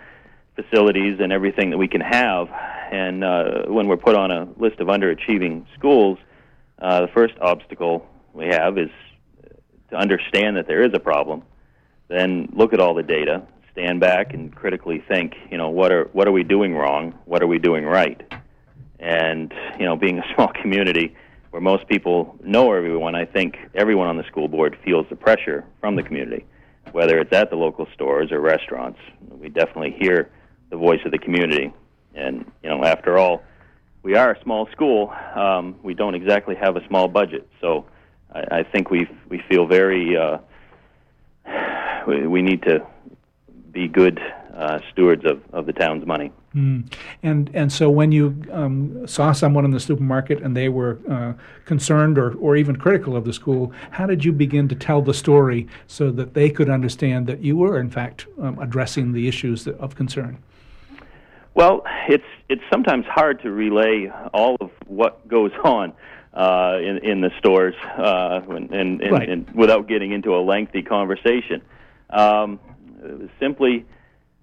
[0.57, 2.49] facilities and everything that we can have.
[2.91, 6.19] And uh, when we're put on a list of underachieving schools,
[6.79, 8.91] uh, the first obstacle we have is
[9.91, 11.43] to understand that there is a problem.
[12.09, 15.35] Then look at all the data, stand back, and critically think.
[15.51, 17.19] You know, what are what are we doing wrong?
[17.25, 18.21] What are we doing right?
[19.03, 21.15] And you know, being a small community
[21.51, 25.65] where most people know everyone, I think everyone on the school board feels the pressure
[25.81, 26.47] from the community,
[26.93, 28.99] whether it's at the local stores or restaurants.
[29.31, 30.31] We definitely hear
[30.71, 31.73] the voice of the community.
[32.15, 33.43] And you know, after all,
[34.03, 35.13] we are a small school.
[35.35, 37.85] Um, we don't exactly have a small budget, so
[38.35, 40.17] I, I think we we feel very.
[40.17, 40.39] Uh,
[42.07, 42.87] we, we need to
[43.71, 44.21] be good
[44.55, 46.33] uh, stewards of, of the town's money.
[46.55, 46.93] Mm.
[47.23, 51.33] And and so when you um, saw someone in the supermarket and they were uh,
[51.65, 55.15] concerned or, or even critical of the school, how did you begin to tell the
[55.15, 59.67] story so that they could understand that you were in fact um, addressing the issues
[59.67, 60.39] of concern?
[61.55, 65.93] Well, it's it's sometimes hard to relay all of what goes on
[66.35, 69.29] uh, in in the stores uh, and, and, and, Right.
[69.29, 71.63] and without getting into a lengthy conversation.
[72.11, 72.61] Um,
[73.41, 73.87] simply,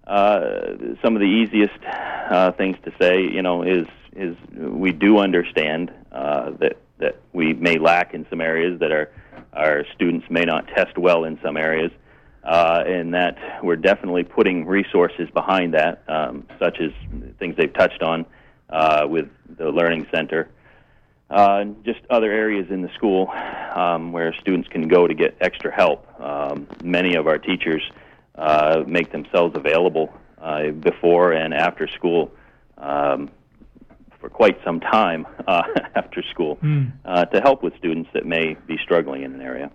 [0.09, 5.19] uh, some of the easiest uh, things to say, you know, is is we do
[5.19, 9.09] understand uh, that that we may lack in some areas that our
[9.53, 11.91] our students may not test well in some areas
[12.43, 16.91] uh, and that we're definitely putting resources behind that, um, such as
[17.37, 18.25] things they've touched on
[18.69, 20.49] uh, with the Learning Center,
[21.83, 23.27] just other areas in the school
[23.75, 26.07] um, where students can go to get extra help.
[26.19, 27.83] Um, many of our teachers
[28.39, 32.31] uh, make themselves available uh, before and after school.
[32.77, 33.29] Um,
[34.19, 35.63] for quite some time uh,
[35.95, 36.59] after school
[37.05, 39.71] uh, to help with students that may be struggling in an area.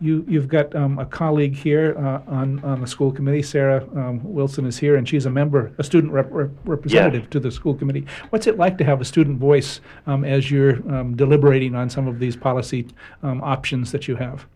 [0.00, 3.42] You, you've got um, a colleague here uh, on, on the school committee.
[3.42, 7.40] Sarah um, Wilson is here, and she's a member, a student rep- rep- representative to
[7.40, 8.04] the school committee.
[8.30, 12.08] What's it like to have a student voice um, as you're um, deliberating on some
[12.08, 12.88] of these policy
[13.22, 14.46] um, options that you have?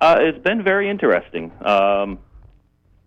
[0.00, 1.50] Uh, it's been very interesting.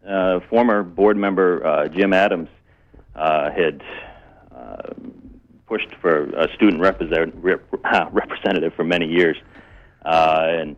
[0.08, 2.50] Uh, former board member uh, Jim Adams
[3.16, 3.82] uh, had
[4.54, 4.92] uh,
[5.66, 7.64] pushed for a student represent- rep-
[8.12, 9.38] representative for many years,
[10.04, 10.76] uh, and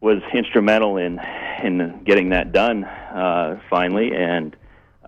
[0.00, 1.20] was instrumental in
[1.62, 4.14] in getting that done uh, finally.
[4.14, 4.56] And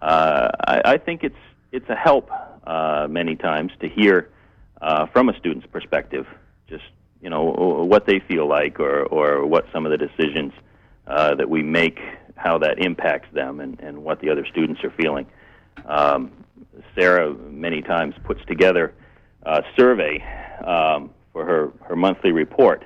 [0.02, 1.38] I, I think it's
[1.72, 2.30] it's a help
[3.08, 4.28] many times to hear
[5.12, 6.26] from a student's perspective,
[6.68, 6.84] just
[7.22, 10.52] you know what they feel like, or or what some of the decisions
[11.06, 12.00] that we make,
[12.42, 15.26] how that impacts them, and and what the other students are feeling.
[15.84, 16.32] Um,
[16.94, 18.94] Sarah many times puts together
[19.42, 20.22] a survey
[20.64, 22.84] um, for her her monthly report,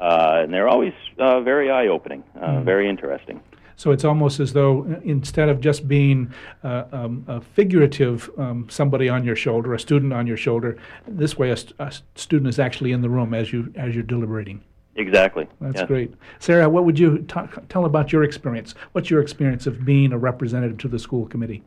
[0.00, 3.40] uh, and they're always uh, very eye opening, uh, very interesting.
[3.76, 8.68] So it's almost as though uh, instead of just being uh, um, a figurative um,
[8.70, 12.48] somebody on your shoulder, a student on your shoulder, this way a, st- a student
[12.48, 14.62] is actually in the room as you as you're deliberating.
[14.96, 15.48] Exactly.
[15.60, 15.88] That's Yes.
[15.88, 16.14] great.
[16.38, 18.74] Sarah, what would you ta tell about your experience?
[18.92, 21.62] What's your experience of being a representative to the school committee?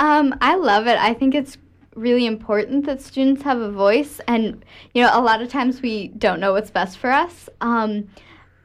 [0.00, 0.98] Um, I love it.
[0.98, 1.58] I think it's
[1.94, 6.08] really important that students have a voice, and you know, a lot of times we
[6.08, 7.48] don't know what's best for us.
[7.60, 8.08] Um,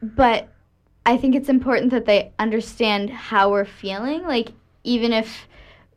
[0.01, 0.49] but
[1.05, 4.23] I think it's important that they understand how we're feeling.
[4.23, 5.47] Like, even if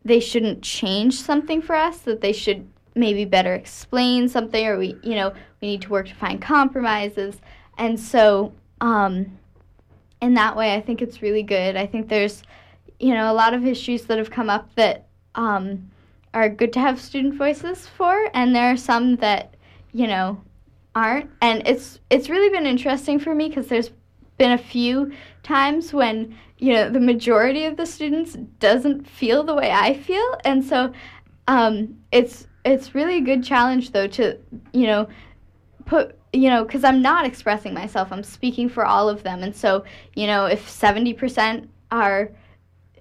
[0.05, 4.97] they shouldn't change something for us, that they should maybe better explain something, or we,
[5.03, 7.40] you know, we need to work to find compromises.
[7.81, 9.38] And so, um,
[10.21, 11.77] in that way, I think it's really good.
[11.77, 12.43] I think there's,
[13.01, 15.90] you know, a lot of issues that have come up that um,
[16.35, 19.55] are good to have student voices for, and there are some that,
[19.95, 20.38] you know,
[20.95, 21.31] aren't.
[21.40, 23.93] And it's it's really been interesting for me because there's
[24.37, 25.11] been a few
[25.43, 30.37] times when you know the majority of the students doesn't feel the way I feel,
[30.45, 30.93] and so
[31.49, 34.38] um, it's it's really a good challenge though to
[34.75, 35.09] you know
[35.87, 39.55] put you know because i'm not expressing myself i'm speaking for all of them and
[39.55, 42.31] so you know if 70% are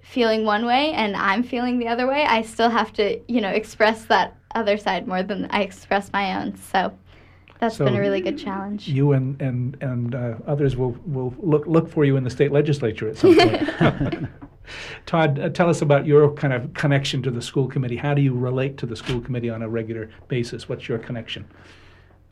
[0.02, 3.50] feeling one way and i'm feeling the other way i still have to you know
[3.50, 6.92] express that other side more than i express my own so
[7.60, 11.34] that's So been a really good challenge You and and and uh, others will will
[11.38, 14.28] look look for you in the state legislature at some point.
[15.06, 17.96] Todd, uh, tell us about your kind of connection to the school committee.
[17.96, 20.68] How do you relate to the school committee on a regular basis?
[20.68, 21.44] What's your connection?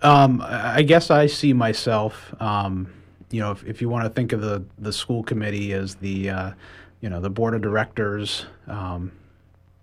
[0.02, 2.92] Um, I guess I see myself, um,
[3.30, 6.30] you know, if, if you want to think of the, the school committee as the,
[6.30, 6.52] uh,
[7.00, 9.10] you know, the board of directors, um,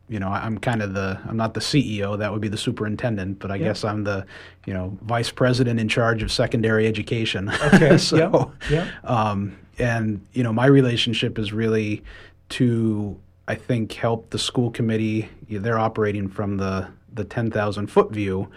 [0.07, 3.39] you know, I'm kind of the, I'm not the CEO, that would be the superintendent,
[3.39, 4.25] but I guess I'm the,
[4.65, 7.49] you know, vice president in charge of secondary education.
[7.73, 8.91] Okay, so, yeah, yeah.
[9.03, 12.03] Um, and, you know, my relationship is really
[12.49, 15.29] to I think help the school committee.
[15.49, 18.49] They're operating from the the ten thousand foot view,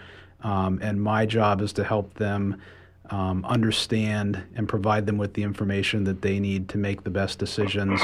[0.43, 2.61] um, and my job is to help them
[3.09, 7.39] um, understand and provide them with the information that they need to make the best
[7.39, 8.01] decisions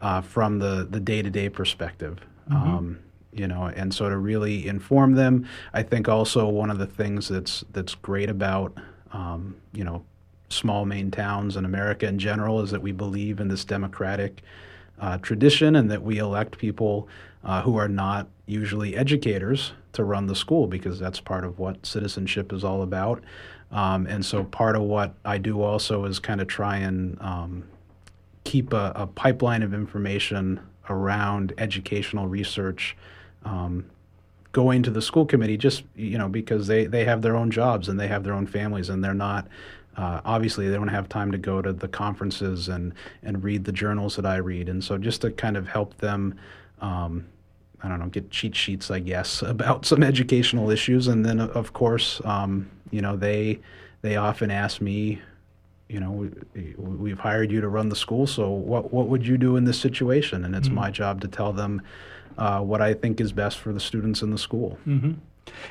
[0.00, 2.18] uh, from the the day to day perspective.
[2.50, 2.68] Mm-hmm.
[2.68, 2.98] Um,
[3.32, 7.28] you know, and so to really inform them, I think also one of the things
[7.28, 8.76] that's that's great about
[9.12, 10.04] um, you know
[10.50, 14.42] small Maine towns and America in general is that we believe in this democratic
[15.00, 17.08] uh, tradition and that we elect people
[17.42, 21.84] uh, who are not usually educators to run the school because that's part of what
[21.84, 23.22] citizenship is all about.
[23.72, 27.64] Um, and so part of what I do also is kind of try and um,
[28.44, 32.96] keep a, a, pipeline of information around educational research
[33.44, 33.86] um,
[34.52, 37.88] going to the school committee just you know because they, they have their own jobs
[37.88, 39.48] and they have their own families and they're not
[39.96, 43.72] uh, obviously, they don't have time to go to the conferences and, and read the
[43.72, 44.68] journals that I read.
[44.68, 46.34] And so, just to kind of help them,
[46.80, 47.26] um,
[47.84, 51.06] I don't know, get cheat sheets, I guess, about some educational issues.
[51.06, 53.60] And then, of course, um, you know, they
[54.02, 55.20] they often ask me,
[55.88, 56.30] you know,
[56.76, 59.64] we, have hired you to run the school, so what what would you do in
[59.64, 60.44] this situation?
[60.44, 60.76] And it's mm-hmm.
[60.76, 61.82] my job to tell them
[62.38, 64.78] uh, what I think is best for the students in the school.
[64.86, 65.12] Mm-hmm.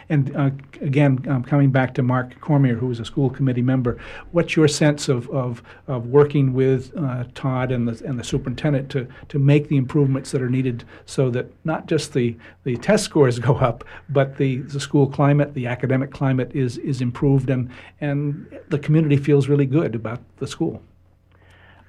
[0.09, 0.51] And uh,
[0.81, 3.99] again, um, coming back to Mark Cormier, who is a school committee member,
[4.31, 8.89] what's your sense of, of, of working with uh, Todd and the, and the superintendent
[8.91, 13.05] to, to make the improvements that are needed so that not just the, the test
[13.05, 17.69] scores go up, but the, the school climate, the academic climate is, is improved and,
[18.01, 20.81] and the community feels really good about the school?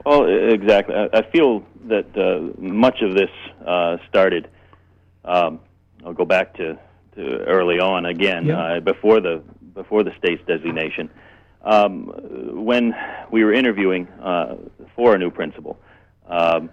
[0.05, 0.95] Well, exactly.
[0.95, 3.31] I feel that uh, much of this
[3.67, 4.49] uh, started.
[5.25, 5.61] Um,
[6.05, 6.79] I'll go back to
[7.17, 8.77] early on again yeah.
[8.77, 9.43] uh, before the
[9.75, 11.11] before the state's designation.
[11.63, 12.13] Um,
[12.65, 12.95] when
[13.31, 14.57] we were interviewing uh,
[14.95, 15.79] for a new principal,
[16.29, 16.71] um,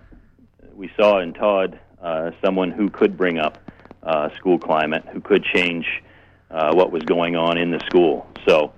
[0.74, 3.58] we saw in Todd uh, someone who could bring up
[4.04, 5.86] uh, school climate, who could change
[6.50, 8.28] uh, what was going on in the school.
[8.48, 8.74] So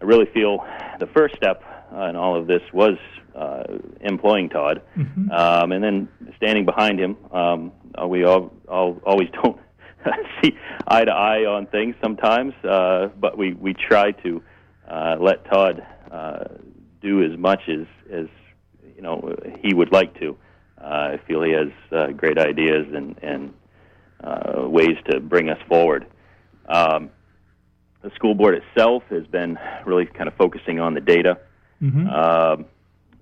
[0.00, 0.66] I really feel
[0.98, 1.62] the first step
[1.92, 2.98] uh, in all of this was
[3.34, 3.64] uh,
[4.00, 5.30] employing Todd, mm-hmm.
[5.30, 7.16] um, and then standing behind him.
[7.32, 7.72] Um,
[8.06, 9.58] we all, all always don't
[10.42, 14.42] see eye to eye on things sometimes, uh, but we we try to
[14.88, 16.44] uh, let Todd uh,
[17.00, 18.26] do as much as as
[18.96, 20.36] you know he would like to.
[20.80, 23.54] Uh, I feel he has uh, great ideas and and
[24.22, 26.06] uh, ways to bring us forward.
[26.68, 27.10] Um,
[28.02, 31.38] the school board itself has been really kind of focusing on the data,
[31.82, 32.06] mm-hmm.
[32.10, 32.56] uh,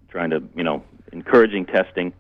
[0.09, 2.13] trying to you know encouraging testing.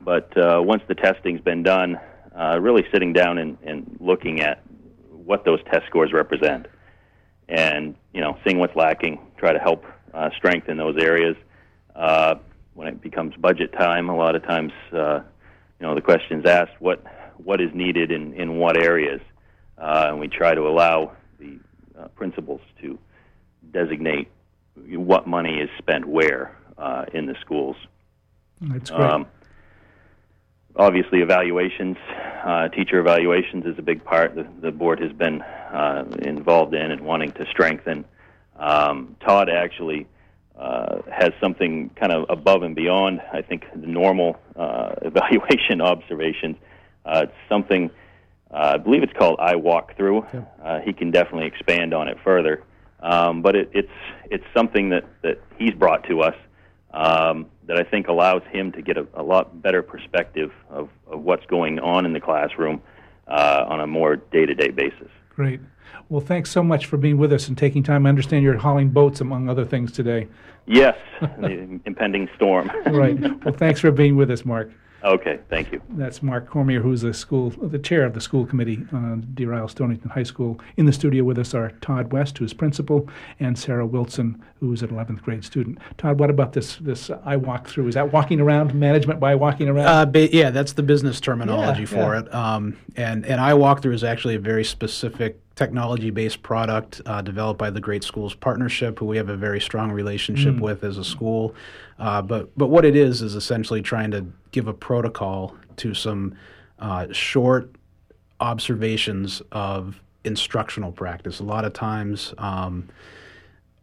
[0.00, 1.98] But uh, once the testing's been done,
[2.34, 4.62] uh, really sitting down and, and looking at
[5.10, 6.66] what those test scores represent,
[7.48, 11.36] and you know, seeing what's lacking, try to help uh, strengthen those areas.
[11.94, 12.36] Uh,
[12.74, 15.20] when it becomes budget time, a lot of times, uh,
[15.78, 17.04] you know, the question is asked, what
[17.36, 19.20] what is needed in in what areas,
[19.78, 21.58] uh, and we try to allow the
[21.98, 22.98] uh, principals to
[23.72, 24.28] designate
[24.76, 27.76] what money is spent where uh, in the schools.
[28.60, 29.10] That's great.
[29.10, 29.26] Um,
[30.76, 31.96] obviously evaluations,
[32.44, 36.90] uh, teacher evaluations is a big part the, the board has been uh, involved in
[36.90, 38.04] and wanting to strengthen.
[38.58, 40.06] Um, Todd actually
[40.58, 46.56] uh, has something kind of above and beyond, I think, the normal uh, evaluation observations.
[47.04, 47.90] Uh, it's something,
[48.50, 50.24] uh, I believe it's called I Walk Through.
[50.62, 52.62] Uh, he can definitely expand on it further.
[53.00, 53.88] Um, but it, it's,
[54.30, 56.34] it's something that, that he's brought to us
[56.94, 61.20] um, that I think allows him to get a, a lot better perspective of, of
[61.20, 62.80] what's going on in the classroom
[63.26, 65.08] uh, on a more day to day basis.
[65.28, 65.60] Great.
[66.08, 68.06] Well, thanks so much for being with us and taking time.
[68.06, 70.28] I understand you're hauling boats, among other things, today.
[70.66, 72.70] Yes, the impending storm.
[72.86, 73.18] right.
[73.44, 74.70] Well, thanks for being with us, Mark.
[75.04, 75.82] Okay, thank you.
[75.90, 79.68] That's Mark Cormier, who's the school, the chair of the school committee on Deer Isle
[79.68, 80.58] Stonington High School.
[80.78, 83.06] In the studio with us are Todd West, who's principal,
[83.38, 85.78] and Sarah Wilson, who's an 11th grade student.
[85.98, 86.76] Todd, what about this?
[86.76, 87.88] This I walk through.
[87.88, 88.72] Is that walking around?
[88.74, 89.86] Management by walking around?
[89.86, 92.20] Uh, ba- yeah, that's the business terminology yeah, for yeah.
[92.20, 92.34] it.
[92.34, 97.22] Um, and and I walk through is actually a very specific technology based product uh,
[97.22, 100.60] developed by the Great Schools Partnership, who we have a very strong relationship mm.
[100.60, 101.54] with as a school.
[101.98, 106.34] Uh, but but what it is is essentially trying to give a protocol to some
[106.78, 107.70] uh, short
[108.40, 111.40] observations of instructional practice.
[111.40, 112.34] A lot of times.
[112.38, 112.88] Um,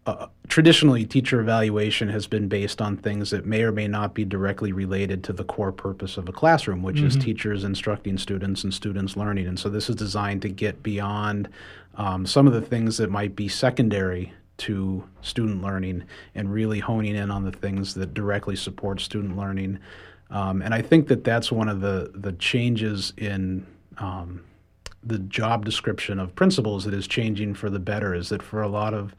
[0.08, 4.26] uh, traditionally, teacher evaluation has been based on things that may or may not be
[4.26, 7.08] directly related to the core purpose of a classroom, which mm-hmm.
[7.08, 9.46] is teachers instructing students and students learning.
[9.46, 11.50] And so, this is designed to get beyond
[11.96, 16.04] um, some of the things that might be secondary to student learning
[16.36, 19.80] and really honing in on the things that directly support student learning.
[20.30, 24.44] Um, and I think that that's one of the the changes in um,
[25.04, 28.16] the job description of principals that is changing for the better.
[28.16, 29.16] Is that for a lot of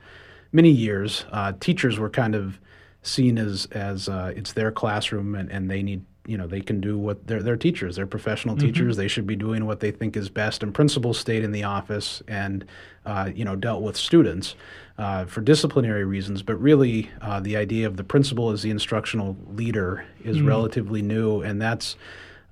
[0.52, 2.60] many years, uh, teachers were kind of
[3.02, 6.80] seen as as uh, it's their classroom and, and they need you know they can
[6.80, 8.66] do what they're, they're teachers they're professional mm-hmm.
[8.66, 11.64] teachers they should be doing what they think is best and principals stayed in the
[11.64, 12.64] office and
[13.06, 14.54] uh, you know dealt with students
[14.98, 19.36] uh, for disciplinary reasons but really uh, the idea of the principal as the instructional
[19.48, 20.46] leader is mm-hmm.
[20.46, 21.96] relatively new and that's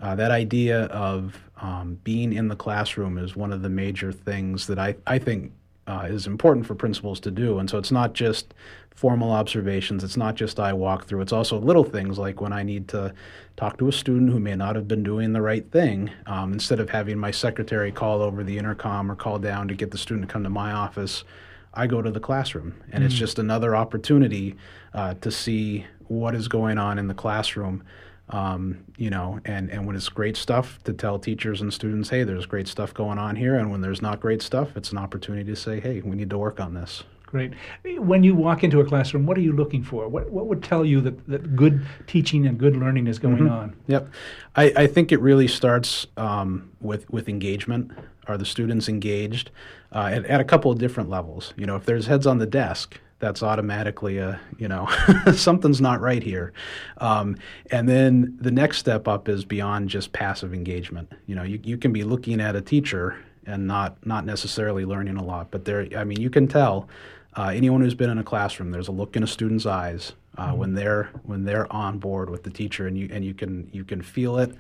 [0.01, 4.67] uh, that idea of um, being in the classroom is one of the major things
[4.67, 5.53] that I, I think
[5.91, 8.55] uh, is important for principals to do and so it's not just
[9.01, 10.05] formal observations.
[10.05, 13.15] It's not just I walk through, it's also little things like when I need to
[13.57, 16.11] talk to a student who may not have been doing the right thing.
[16.27, 19.91] Um, instead of having my secretary call over the intercom or call down to get
[19.91, 21.25] the student to come to my office,
[21.73, 22.75] I go to the classroom.
[22.93, 24.55] And mm it's just another opportunity
[24.93, 27.83] uh, to see what is going on in the classroom.
[28.31, 32.23] Um, you know, and, and when it's great stuff, to tell teachers and students, hey,
[32.23, 33.57] there's great stuff going on here.
[33.57, 36.39] And when there's not great stuff, it's an opportunity to say, hey, we need to
[36.39, 37.03] work on this.
[37.27, 37.53] Great.
[37.85, 40.09] When you walk into a classroom, what are you looking for?
[40.09, 43.49] What, what would tell you that, that good teaching and good learning is going mm-hmm.
[43.49, 43.77] on?
[43.87, 44.09] Yep.
[44.57, 47.93] I, I think it really starts um, with, with engagement.
[48.27, 49.51] Are the students engaged
[49.93, 51.55] uh, at, at a couple of different levels?
[51.57, 54.89] You know, if there's heads on the desk, that's automatically a you know
[55.35, 56.53] something's not right here
[56.99, 57.37] um,
[57.71, 61.77] and then the next step up is beyond just passive engagement you know you, you
[61.77, 63.17] can be looking at a teacher
[63.47, 66.89] and not not necessarily learning a lot but there i mean you can tell
[67.37, 70.49] uh, anyone who's been in a classroom, there's a look in a student's eyes uh,
[70.49, 70.59] mm-hmm.
[70.59, 73.85] when they're when they're on board with the teacher, and you and you can you
[73.85, 74.55] can feel it,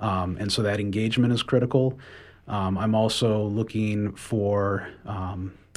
[0.00, 1.98] um, and so that engagement is critical.
[2.48, 4.88] Um, I'm also looking for.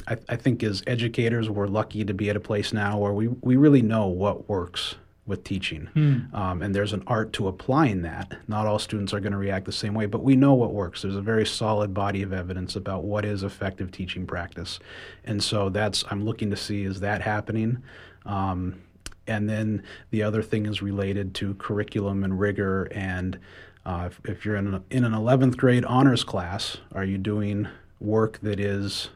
[0.06, 3.28] I, I, think as educators, we're lucky to be at a place now where we,
[3.28, 5.88] we really know what works with teaching.
[5.94, 6.34] Mm.
[6.34, 8.36] Um, and there's an art to applying that.
[8.48, 11.02] Not all students are going to react the same way, but we know what works.
[11.02, 14.80] There's a very solid body of evidence about what is effective teaching practice.
[15.24, 17.82] And so that's, I'm looking to see is that happening?
[18.26, 18.82] Um,
[19.28, 22.84] and then the other thing is related to curriculum and rigor.
[22.90, 23.38] And
[23.86, 27.68] uh, if, if, you're in, in an 11th grade honors class, are you doing
[28.00, 29.10] work that is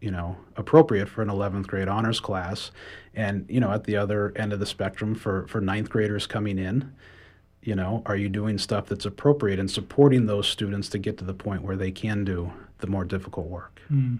[0.00, 2.70] you know appropriate for an 11th grade honors class
[3.14, 6.58] and you know at the other end of the spectrum for for ninth graders coming
[6.58, 6.92] in
[7.62, 11.24] you know are you doing stuff that's appropriate and supporting those students to get to
[11.24, 14.18] the point where they can do the more difficult work mm.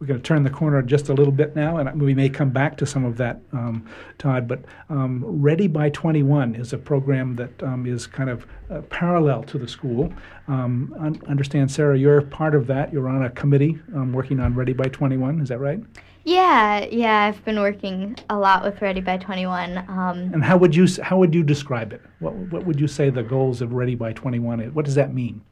[0.00, 2.48] We're going to turn the corner just a little bit now, and we may come
[2.48, 3.84] back to some of that, um,
[4.16, 4.48] Todd.
[4.48, 9.42] But um, Ready by 21 is a program that um, is kind of uh, parallel
[9.42, 10.10] to the school.
[10.48, 12.94] Um, un- understand, Sarah, you're part of that.
[12.94, 15.42] You're on a committee um, working on Ready by 21.
[15.42, 15.80] Is that right?
[16.24, 19.76] Yeah, yeah, I've been working a lot with Ready by 21.
[19.76, 22.00] Um, and how would you how would you describe it?
[22.20, 24.72] What what would you say the goals of Ready by 21 is?
[24.72, 25.42] What does that mean?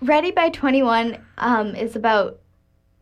[0.00, 2.38] Ready by 21 um, is about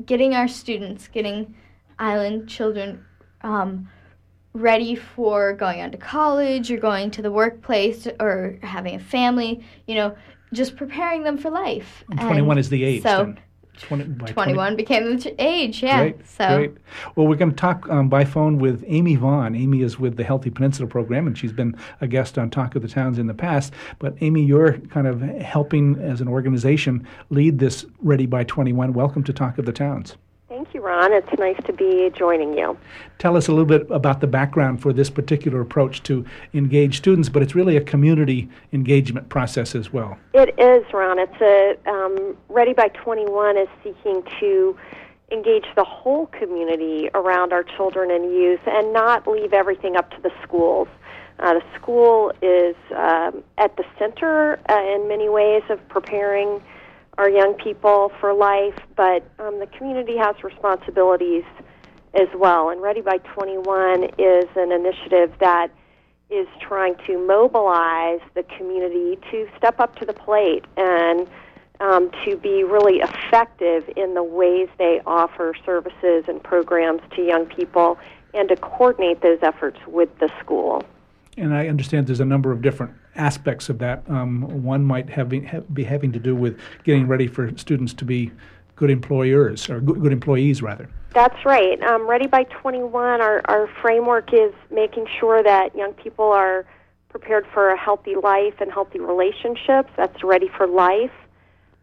[0.04, 1.54] getting our students, getting
[1.98, 3.04] island children
[3.42, 3.88] um,
[4.52, 9.64] ready for going on to college or going to the workplace or having a family,
[9.86, 10.16] you know,
[10.52, 12.04] just preparing them for life.
[12.10, 13.02] And 21 and is the age.
[13.02, 13.40] So, then.
[13.82, 14.76] 20, 21 20.
[14.76, 16.02] became the age, yeah.
[16.02, 16.56] Great, so.
[16.56, 16.72] great.
[17.16, 19.54] Well, we're going to talk um, by phone with Amy Vaughn.
[19.54, 22.82] Amy is with the Healthy Peninsula program, and she's been a guest on Talk of
[22.82, 23.72] the Towns in the past.
[23.98, 28.92] But Amy, you're kind of helping as an organization lead this Ready by 21.
[28.92, 30.16] Welcome to Talk of the Towns.
[30.64, 31.12] Thank you, Ron.
[31.12, 32.78] It's nice to be joining you.
[33.18, 37.28] Tell us a little bit about the background for this particular approach to engage students,
[37.28, 40.16] but it's really a community engagement process as well.
[40.32, 41.18] It is, Ron.
[41.18, 44.74] It's a um, Ready by 21 is seeking to
[45.30, 50.22] engage the whole community around our children and youth and not leave everything up to
[50.22, 50.88] the schools.
[51.40, 56.62] Uh, the school is um, at the center uh, in many ways of preparing
[57.18, 61.44] our young people for life, but um, the community has responsibilities
[62.14, 62.70] as well.
[62.70, 65.68] And Ready by 21 is an initiative that
[66.30, 71.28] is trying to mobilize the community to step up to the plate and
[71.80, 77.46] um, to be really effective in the ways they offer services and programs to young
[77.46, 77.98] people
[78.32, 80.82] and to coordinate those efforts with the school.
[81.36, 84.02] And I understand there's a number of different aspects of that.
[84.08, 87.92] Um, one might have be, have, be, having to do with getting ready for students
[87.94, 88.32] to be
[88.76, 90.88] good employers or good, good employees, rather.
[91.12, 91.80] That's right.
[91.82, 96.66] Um, ready by 21, our, our framework is making sure that young people are
[97.08, 99.90] prepared for a healthy life and healthy relationships.
[99.96, 101.12] That's ready for life.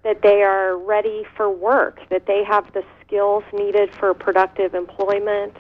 [0.04, 5.54] That they are ready for work, that they have the skills needed for productive employment,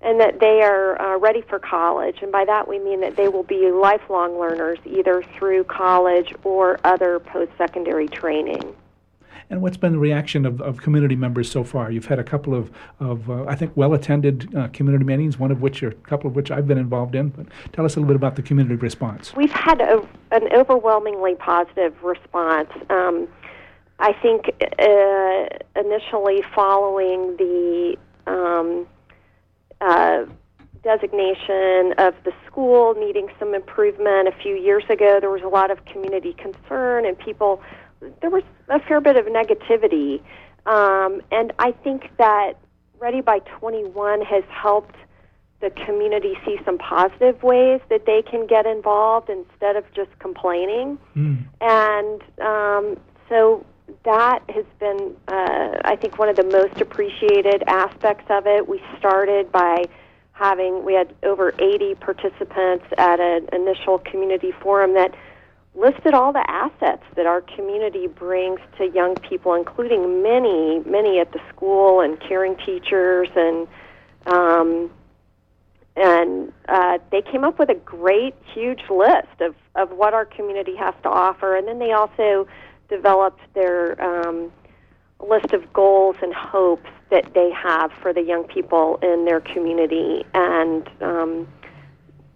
[0.00, 2.18] and that they are uh, ready for college.
[2.22, 6.78] And by that we mean that they will be lifelong learners either through college or
[6.84, 8.74] other post secondary training.
[9.50, 11.90] And what's been the reaction of, of community members so far?
[11.90, 12.70] You've had a couple of,
[13.00, 16.28] of uh, I think, well attended uh, community meetings, one of which, or a couple
[16.28, 17.30] of which I've been involved in.
[17.30, 19.34] But tell us a little bit about the community response.
[19.34, 22.68] We've had a, an overwhelmingly positive response.
[22.90, 23.26] Um,
[23.98, 27.96] I think uh, initially following the
[28.26, 28.86] um,
[29.80, 30.24] uh,
[30.82, 35.70] designation of the school needing some improvement a few years ago, there was a lot
[35.70, 37.62] of community concern and people
[38.20, 40.20] there was a fair bit of negativity,
[40.66, 42.54] um, and I think that
[43.00, 44.96] Ready by 21 has helped
[45.60, 50.98] the community see some positive ways that they can get involved instead of just complaining.
[51.16, 51.44] Mm.
[51.60, 53.64] And um, so
[54.04, 58.68] that has been, uh, I think, one of the most appreciated aspects of it.
[58.68, 59.84] We started by
[60.32, 65.14] having, we had over 80 participants at an initial community forum that
[65.74, 71.32] listed all the assets that our community brings to young people, including many, many at
[71.32, 73.68] the school and caring teachers, and
[74.26, 74.90] um,
[75.96, 80.76] and uh, they came up with a great, huge list of of what our community
[80.76, 82.46] has to offer, and then they also
[82.88, 84.52] developed their um,
[85.20, 90.24] list of goals and hopes that they have for the young people in their community,
[90.34, 91.48] and um,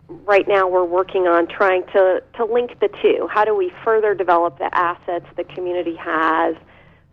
[0.09, 3.29] right now we're working on trying to, to link the two.
[3.31, 6.57] How do we further develop the assets the community has,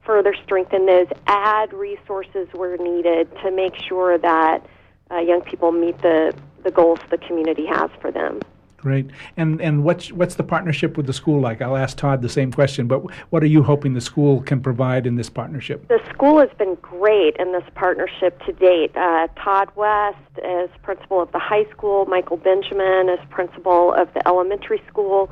[0.05, 4.65] further strengthen those, add resources where needed to make sure that
[5.11, 6.33] uh, young people meet the,
[6.63, 8.39] the goals the community has for them.
[8.81, 9.09] Great.
[9.35, 11.61] And and what's what's the partnership with the school like?
[11.61, 12.99] I'll ask Todd the same question, but
[13.29, 15.85] what are you hoping the school can provide in this partnership?
[15.89, 18.95] The school has been great in this partnership to date.
[18.95, 22.05] Uh, Todd West is principal of the high school.
[22.05, 25.29] Michael Benjamin is principal of the elementary school.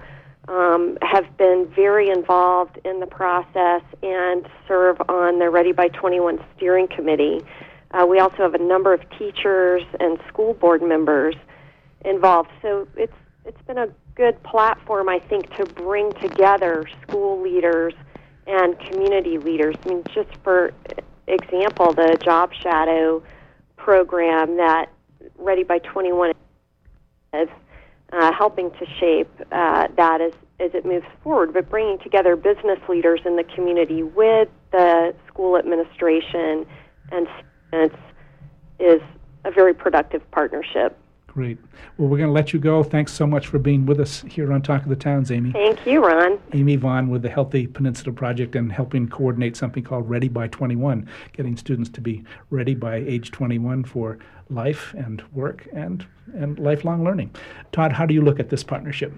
[0.49, 6.39] Um, have been very involved in the process and serve on the Ready by 21
[6.55, 7.41] steering committee.
[7.91, 11.35] Uh, we also have a number of teachers and school board members
[12.05, 12.49] involved.
[12.61, 13.13] So it's
[13.47, 17.93] it's been a good platform, I think, to bring together school leaders
[18.45, 19.75] and community leaders.
[19.85, 20.73] I mean, just for
[21.27, 23.23] example, the Job Shadow
[23.77, 24.89] program that
[25.37, 26.33] Ready by 21
[27.33, 27.49] is
[28.11, 32.79] uh, helping to shape uh, that as, as it moves forward, but bringing together business
[32.87, 36.65] leaders in the community with the school administration
[37.11, 37.27] and
[37.67, 37.95] students
[38.79, 39.01] is
[39.45, 40.97] a very productive partnership.
[41.37, 41.59] Great.
[41.99, 42.81] Well, we're going to let you go.
[42.81, 45.51] Thanks so much for being with us here on Talk of the Towns, Amy.
[45.51, 46.39] Thank you, Ron.
[46.53, 51.07] Amy Vaughn with the Healthy Peninsula Project and helping coordinate something called Ready by 21,
[51.33, 54.17] getting students to be ready by age 21 for
[54.49, 57.29] life and work and, and lifelong learning.
[57.71, 59.13] Todd, how do you look at this partnership?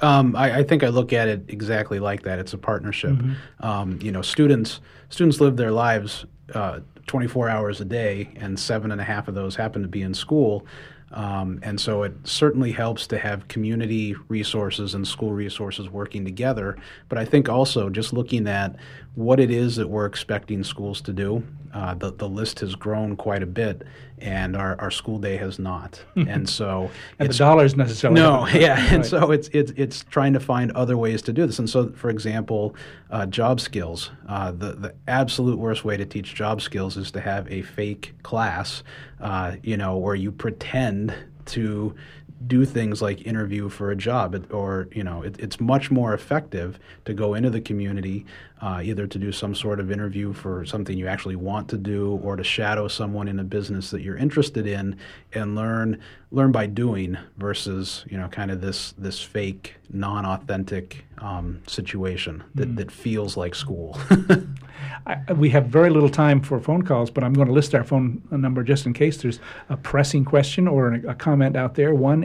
[0.00, 2.40] Um, I, I, think I look at it exactly like that.
[2.40, 3.12] It's a partnership.
[3.12, 3.64] Mm-hmm.
[3.64, 8.90] Um, you know, students students live their lives uh, 24 hours a day, and seven
[8.90, 10.66] and a half of those happen to be in school.
[11.14, 16.76] Um, and so it certainly helps to have community resources and school resources working together.
[17.08, 18.74] But I think also just looking at
[19.14, 23.16] what it is that we're expecting schools to do, uh, the, the list has grown
[23.16, 23.82] quite a bit,
[24.18, 26.02] and our, our school day has not.
[26.16, 28.76] and so and the dollars necessarily no, yeah.
[28.94, 31.58] And so it's, it's it's trying to find other ways to do this.
[31.58, 32.76] And so, for example,
[33.10, 34.10] uh, job skills.
[34.28, 38.14] Uh, the the absolute worst way to teach job skills is to have a fake
[38.22, 38.84] class,
[39.20, 41.14] uh, you know, where you pretend
[41.46, 41.94] to
[42.46, 46.78] do things like interview for a job or you know it, it's much more effective
[47.04, 48.26] to go into the community
[48.64, 52.18] uh, either to do some sort of interview for something you actually want to do
[52.22, 54.96] or to shadow someone in a business that you're interested in
[55.34, 56.00] and learn
[56.30, 62.70] learn by doing versus you know kind of this this fake non-authentic um, situation that,
[62.70, 62.76] mm.
[62.76, 63.98] that feels like school
[65.06, 67.84] I, we have very little time for phone calls, but I'm going to list our
[67.84, 69.38] phone number just in case there's
[69.68, 71.94] a pressing question or a, a comment out there.
[71.94, 72.22] 1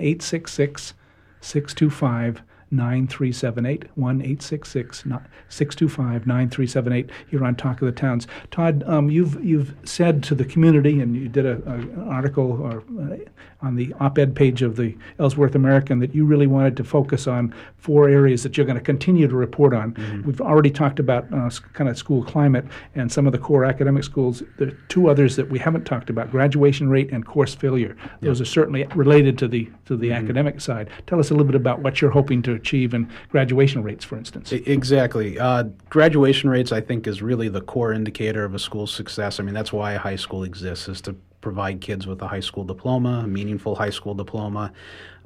[1.41, 2.41] 625
[2.71, 8.27] 9378 1 625 9378 here on Talk of the Towns.
[8.51, 12.61] Todd, um, you've, you've said to the community, and you did a, a an article
[12.61, 13.17] or, uh,
[13.61, 17.27] on the op ed page of the Ellsworth American, that you really wanted to focus
[17.27, 19.93] on four areas that you're going to continue to report on.
[19.93, 20.27] Mm-hmm.
[20.27, 22.65] We've already talked about uh, kind of school climate
[22.95, 24.43] and some of the core academic schools.
[24.57, 27.97] There are two others that we haven't talked about graduation rate and course failure.
[28.21, 30.23] Those are certainly related to the, to the mm-hmm.
[30.23, 30.89] academic side.
[31.07, 34.17] Tell us a little bit about what you're hoping to achieve in graduation rates, for
[34.17, 34.51] instance.
[34.51, 35.39] Exactly.
[35.39, 39.39] Uh, graduation rates, I think, is really the core indicator of a school's success.
[39.39, 42.39] I mean, that's why a high school exists, is to provide kids with a high
[42.41, 44.71] school diploma, a meaningful high school diploma.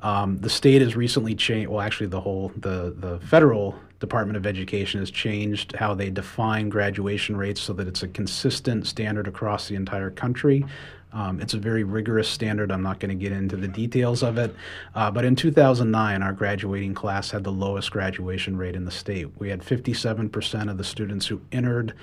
[0.02, 1.70] Um, the state has recently changed.
[1.70, 6.68] Well, actually, the whole the the federal Department of Education has changed how they define
[6.68, 10.66] graduation rates so that it's a consistent standard across the entire country.
[11.14, 12.72] Um, it's a very rigorous standard.
[12.72, 14.56] I'm not going to get into the details of it.
[14.96, 19.30] Uh, but in 2009, our graduating class had the lowest graduation rate in the state.
[19.38, 21.94] We had 57% of the students who entered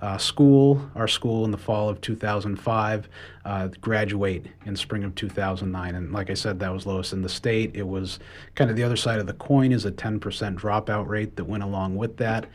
[0.00, 3.08] uh, school, our school in the fall of 2005,
[3.44, 5.94] uh, graduate in spring of 2009.
[5.94, 7.70] And like I said, that was lowest in the state.
[7.74, 8.18] It was
[8.54, 10.20] kind of the other side of the coin is a 10%
[10.56, 12.46] dropout rate that went along with that.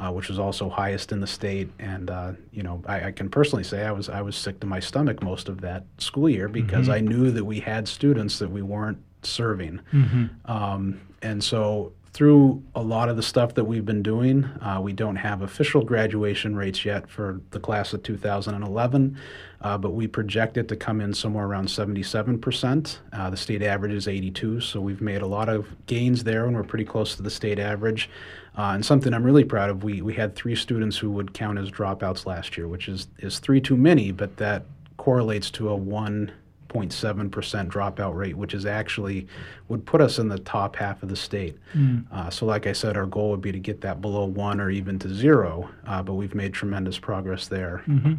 [0.00, 1.68] Uh, which was also highest in the state.
[1.78, 4.66] And uh, you know, I, I, can personally say I was I was sick to
[4.66, 6.94] my stomach most of that school year because mm-hmm.
[6.94, 9.78] I knew that we had students that we weren't serving.
[9.92, 10.50] Mm-hmm.
[10.50, 14.44] Um, and so through a lot of the stuff that we've been doing.
[14.44, 19.16] Uh, we don't have official graduation rates yet for the class of 2011,
[19.60, 22.98] uh, but we project it to come in somewhere around 77%.
[23.12, 26.56] Uh, the state average is 82, so we've made a lot of gains there, and
[26.56, 28.10] we're pretty close to the state average.
[28.58, 31.58] Uh, and something I'm really proud of, we, we had three students who would count
[31.58, 34.64] as dropouts last year, which is, is three too many, but that
[34.96, 36.32] correlates to a one
[36.72, 37.30] 0.7%
[37.68, 39.26] dropout rate, which is actually
[39.68, 41.56] would put us in the top half of the state.
[41.74, 42.04] Mm.
[42.12, 44.70] Uh, so, like I said, our goal would be to get that below one or
[44.70, 47.82] even to zero, uh, but we've made tremendous progress there.
[47.86, 48.14] Mm-hmm.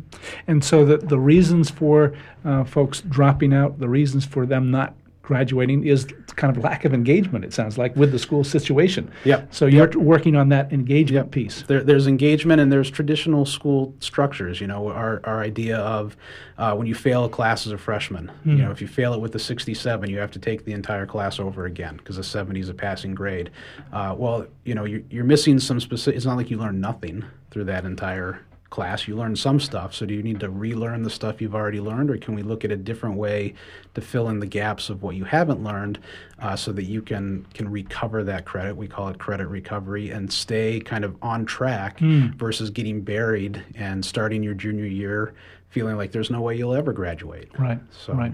[0.47, 2.13] And so, the, the reasons for
[2.45, 4.95] uh, folks dropping out, the reasons for them not
[5.32, 6.05] graduating is
[6.36, 7.45] kind of lack of engagement.
[7.45, 9.09] It sounds like with the school situation.
[9.23, 9.45] Yeah.
[9.49, 9.95] So you're yep.
[9.95, 11.32] working on that engagement yep.
[11.32, 11.63] piece.
[11.63, 14.59] There, there's engagement and there's traditional school structures.
[14.59, 16.17] You know, our our idea of
[16.57, 18.49] uh, when you fail a class as a freshman, mm-hmm.
[18.49, 18.63] you hmm.
[18.63, 21.39] know, if you fail it with a 67, you have to take the entire class
[21.39, 23.51] over again because a 70 is a passing grade.
[23.93, 26.17] Uh, well, you know, you're, you're missing some specific.
[26.17, 28.41] It's not like you learn nothing through that entire
[28.72, 29.93] class, you learn some stuff.
[29.93, 32.65] So do you need to relearn the stuff you've already learned, or can we look
[32.65, 33.53] at a different way
[33.93, 35.99] to fill in the gaps of what you haven't learned,
[36.39, 38.76] uh, so that you can can recover that credit?
[38.76, 42.34] We call it credit recovery, and stay kind of on track mm.
[42.36, 45.34] versus getting buried and starting your junior year
[45.72, 47.49] feeling like there's no way you'll ever graduate.
[47.57, 47.80] Right.
[47.91, 48.13] So.
[48.13, 48.34] Right.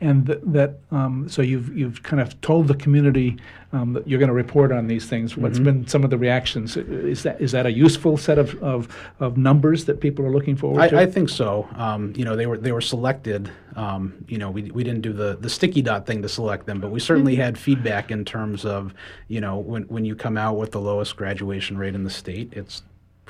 [0.00, 3.38] And th- that um, so you've you've kind of told the community
[3.72, 5.36] um, that you're going to report on these things.
[5.36, 5.64] What's mm-hmm.
[5.64, 6.76] been some of the reactions?
[6.76, 10.56] Is that is that a useful set of, of, of numbers that people are looking
[10.56, 10.98] forward I, to?
[10.98, 11.68] I think so.
[11.76, 13.50] Um, you know, they were they were selected.
[13.76, 16.80] Um, you know, we we didn't do the the sticky dot thing to select them,
[16.80, 17.42] but we certainly mm-hmm.
[17.42, 18.92] had feedback in terms of
[19.28, 22.52] you know when when you come out with the lowest graduation rate in the state,
[22.52, 22.82] it's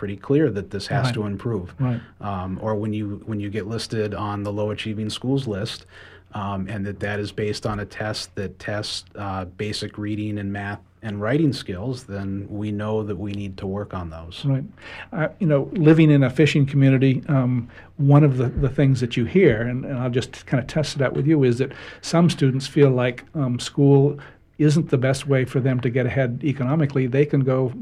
[0.02, 1.14] pretty clear that this has right.
[1.14, 1.76] to improve.
[1.78, 2.00] Right.
[2.20, 5.86] Um, or when you when you get listed on the low achieving schools list,
[6.34, 10.52] um, and that that is based on a test that tests uh, basic reading and
[10.52, 14.44] math and writing skills, then we know that we need to work on those.
[14.44, 14.64] Right.
[15.12, 19.16] Uh, you know, living in a fishing community, um, one of the, the things that
[19.16, 21.72] you hear, and, and, I'll just kind of test it out with you, is that
[22.00, 24.18] some students feel like um, school
[24.58, 27.06] isn't the best way for them to get ahead economically.
[27.06, 27.72] They can go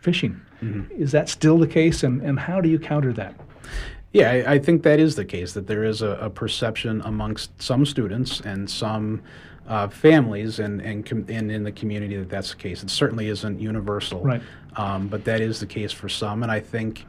[0.00, 0.40] fishing.
[0.62, 1.02] Mm-hmm.
[1.02, 3.34] Is that still the case, and, and how do you counter that?
[4.12, 7.60] Yeah, I, I think that is the case, that there is a, a perception amongst
[7.60, 9.22] some students and some
[9.66, 12.82] uh, families and, and, com- and in the community that that's the case.
[12.82, 14.42] It certainly isn't universal, right.
[14.76, 16.42] um, but that is the case for some.
[16.42, 17.04] And I think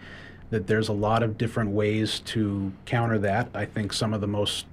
[0.50, 3.50] that there's a lot of different ways to counter that.
[3.54, 4.66] I think some of the most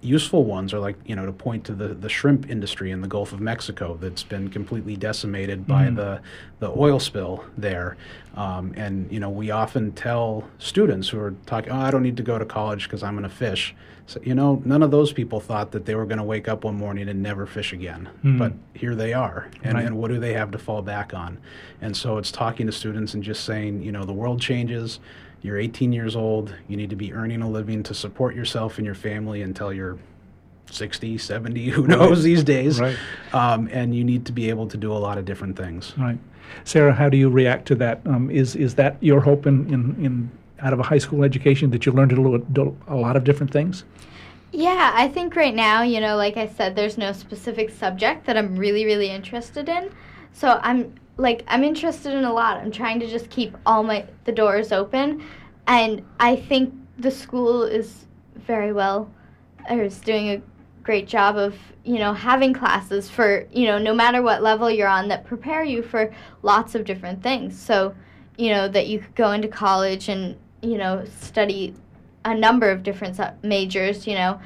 [0.00, 3.08] useful ones are like you know to point to the, the shrimp industry in the
[3.08, 5.96] Gulf of Mexico that's been completely decimated by mm.
[5.96, 6.20] the
[6.60, 7.96] the oil spill there,
[8.34, 12.16] um, and you know we often tell students who are talking, oh, I don't need
[12.18, 13.74] to go to college because I'm going to fish.
[14.06, 16.64] So you know none of those people thought that they were going to wake up
[16.64, 18.38] one morning and never fish again, mm.
[18.38, 19.84] but here they are, and, right.
[19.84, 21.38] and what do they have to fall back on?
[21.80, 25.00] And so it's talking to students and just saying, you know, the world changes
[25.42, 28.86] you're 18 years old, you need to be earning a living to support yourself and
[28.86, 29.98] your family until you're
[30.70, 32.80] 60, 70, who knows these days.
[32.80, 32.96] Right.
[33.32, 35.94] Um, and you need to be able to do a lot of different things.
[35.96, 36.18] Right.
[36.64, 38.00] Sarah, how do you react to that?
[38.06, 40.30] Um, is is that your hope in, in, in
[40.60, 43.84] out of a high school education that you learned a, a lot of different things?
[44.50, 48.36] Yeah, I think right now, you know, like I said, there's no specific subject that
[48.36, 49.90] I'm really, really interested in.
[50.32, 52.56] So I'm like I'm interested in a lot.
[52.56, 55.22] I'm trying to just keep all my the doors open,
[55.66, 58.06] and I think the school is
[58.36, 59.10] very well,
[59.68, 60.40] or is doing a
[60.82, 61.54] great job of
[61.84, 65.62] you know having classes for you know no matter what level you're on that prepare
[65.62, 66.10] you for
[66.42, 67.60] lots of different things.
[67.60, 67.94] So
[68.38, 71.74] you know that you could go into college and you know study
[72.24, 74.06] a number of different majors.
[74.06, 74.40] You know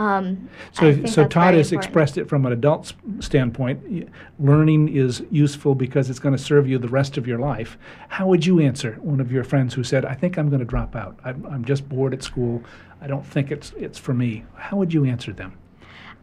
[0.00, 1.72] Um, So, so Todd has important.
[1.84, 4.08] expressed it from an adult's standpoint.
[4.38, 7.76] Learning is useful because it's going to serve you the rest of your life.
[8.08, 10.64] How would you answer one of your friends who said, "I think I'm going to
[10.64, 11.18] drop out.
[11.24, 12.62] I'm, I'm just bored at school.
[13.02, 15.52] I don't think it's it's for me." How would you answer them?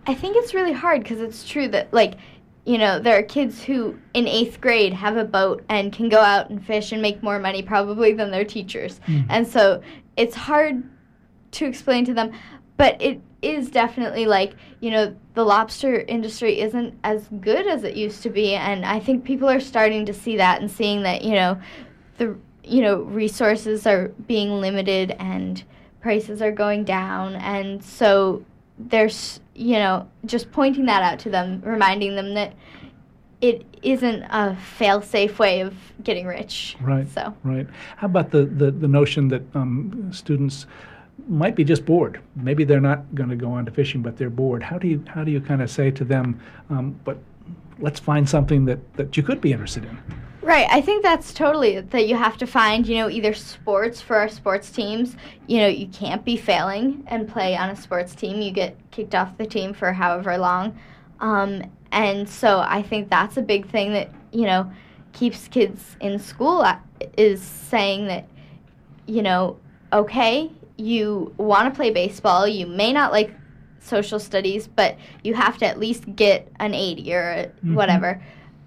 [0.07, 2.15] I think it's really hard because it's true that, like,
[2.65, 6.19] you know, there are kids who in eighth grade have a boat and can go
[6.19, 9.01] out and fish and make more money probably than their teachers.
[9.30, 9.82] And so
[10.15, 10.84] it's hard
[11.51, 12.32] to explain to them,
[12.78, 17.95] but it is definitely like, you know, the lobster industry isn't as good as it
[17.95, 18.55] used to be.
[18.55, 21.59] And I think people are starting to see that and seeing that, you know,
[22.17, 25.63] the, you know, resources are being limited and
[26.01, 27.36] prices are going down.
[27.36, 28.43] And so
[28.78, 32.53] there's you know just pointing that out to them reminding them that
[33.41, 37.07] it isn't a fail-safe way of getting rich Right.
[37.07, 37.67] so Right.
[37.97, 40.65] How about the, the, the notion that um, students
[41.28, 42.22] might be just bored?
[42.36, 44.63] Maybe they're not going to go on to fishing, but they're bored.
[44.63, 46.39] How do you how do you kind of say to them,
[46.70, 47.18] um, but
[47.80, 49.97] let's find something that, that you could be interested in?
[50.43, 54.15] right i think that's totally that you have to find you know either sports for
[54.15, 58.39] our sports teams you know you can't be failing and play on a sports team
[58.39, 60.78] you get kicked off the team for however long
[61.20, 61.61] um,
[61.91, 64.72] and so i think that's a big thing that you know
[65.11, 66.78] keeps kids in school uh,
[67.18, 68.26] is saying that
[69.07, 69.57] you know,
[69.91, 73.34] okay, you want to play baseball, you may not like
[73.80, 78.21] social studies, but you have to at least get an 80 or a whatever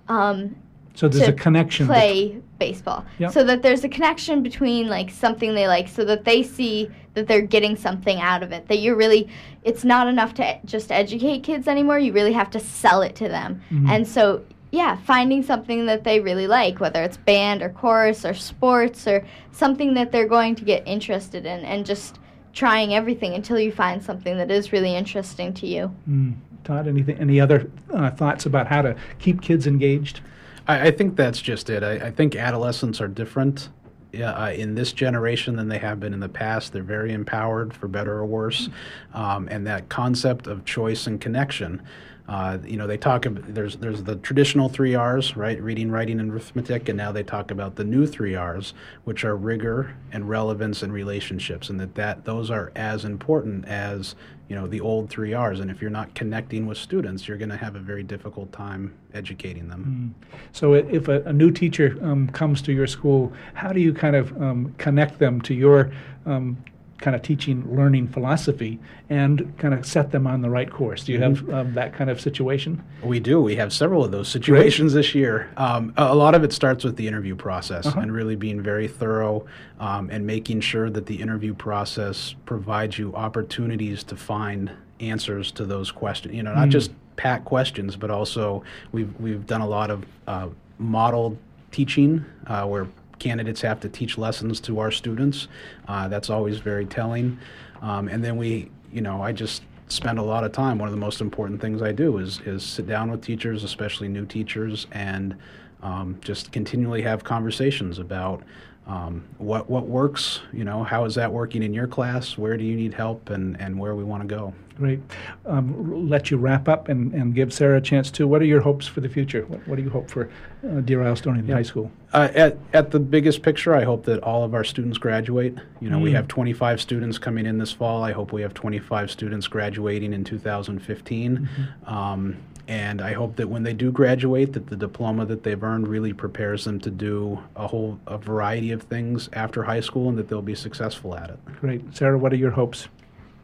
[0.09, 0.57] um,
[0.95, 1.87] So there's to a connection.
[1.87, 3.05] bet- play baseball.
[3.19, 3.33] Yep.
[3.33, 7.27] So that there's a connection between like something they like, so that they see that
[7.27, 8.69] they're getting something out of it.
[8.69, 9.29] That you're really,
[9.65, 11.99] it's not enough to just educate kids anymore.
[11.99, 13.63] You really have to sell it to them.
[13.71, 13.89] Mm-hmm.
[13.89, 18.35] And so, yeah, finding something that they really like, whether it's band or chorus or
[18.35, 22.19] sports or something that they're going to get interested in, and just
[22.53, 25.95] trying everything until you find something that is really interesting to you.
[26.09, 26.35] Mm.
[26.63, 27.19] Todd, anything?
[27.19, 30.21] Any other uh, thoughts about how to keep kids engaged?
[30.69, 31.83] I, I think that's just it.
[31.83, 33.71] I, I think adolescents are different
[34.15, 36.73] uh, in this generation than they have been in the past.
[36.73, 38.69] They're very empowered, for better or worse,
[39.15, 41.83] um, and that concept of choice and connection.
[42.31, 45.61] Uh, you know, they talk about there's there's the traditional three R's, right?
[45.61, 48.73] Reading, writing, and arithmetic, and now they talk about the new three R's,
[49.03, 54.15] which are rigor and relevance and relationships, and that, that those are as important as
[54.49, 55.59] you know the old three R's.
[55.59, 58.97] And if you're not connecting with students, you're going to have a very difficult time
[59.13, 60.15] educating them.
[60.53, 64.15] So if a, a new teacher um, comes to your school, how do you kind
[64.15, 65.91] of um, connect them to your
[66.27, 66.63] um,
[67.01, 68.79] kind of teaching, learning philosophy
[69.09, 71.05] and kind of set them on the right course?
[71.05, 72.83] Do you have um, that kind of situation?
[73.03, 73.41] We do.
[73.41, 75.51] We have several of those situations this year.
[75.57, 79.47] Um, a lot of it starts with the interview process and really being very thorough
[79.79, 84.71] um, and making sure that the interview process provides you opportunities to find
[85.01, 86.35] answers to those questions.
[86.35, 90.49] You know, not just pat questions, but also we've we've done a lot of uh,
[90.79, 91.39] model
[91.71, 92.87] teaching uh, where
[93.21, 95.47] candidates have to teach lessons to our students.
[95.87, 97.39] Uh, that's always very telling.
[97.81, 100.79] Um, and then we, you know, I just spend a lot of time.
[100.79, 104.09] One of the most important things I do is is sit down with teachers, especially
[104.09, 105.37] new teachers, and
[105.83, 108.43] um, just continually have conversations about
[108.91, 110.41] um, what what works.
[110.53, 112.37] You know, how is that working in your class?
[112.37, 114.53] Where do you need help, and and where we want to go.
[114.77, 114.99] Great.
[115.45, 118.27] Um, let you wrap up and, and give Sarah a chance too.
[118.27, 119.45] What are your hopes for the future?
[119.45, 120.31] What, what do you hope for
[120.67, 121.93] uh, Deer Isle Stonington High School?
[122.15, 125.55] Uh, at, at the biggest picture, I hope that all of our students graduate.
[125.81, 128.03] You know, we have 25 students coming in this fall.
[128.03, 131.49] I hope we have 25 students graduating in 2015.
[131.85, 132.39] Um,
[132.71, 136.13] and I hope that when they do graduate, that the diploma that they've earned really
[136.13, 140.29] prepares them to do a whole a variety of things after high school, and that
[140.29, 141.39] they'll be successful at it.
[141.61, 141.83] Great.
[141.97, 142.87] Sarah, what are your hopes?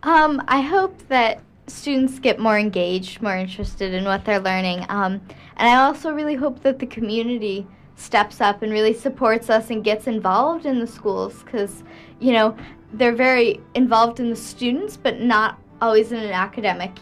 [0.04, 4.86] Um, I hope that students get more engaged, more interested in what they're learning.
[4.88, 5.20] Um,
[5.56, 7.66] and I also really hope that the community
[7.96, 11.82] steps up and really supports us and gets involved in the schools because,
[12.20, 12.56] you know,
[12.92, 16.92] they're very involved in the students, but not always in an academic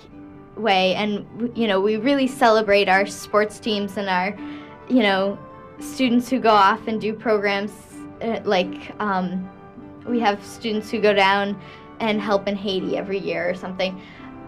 [0.57, 0.95] way.
[0.95, 4.37] And, you know, we really celebrate our sports teams and our,
[4.89, 5.39] you know,
[5.81, 7.73] students who go off and do programs
[8.23, 9.49] uh, like um,
[10.07, 11.61] we have students who go down
[12.01, 14.01] and help in Haiti every year or something.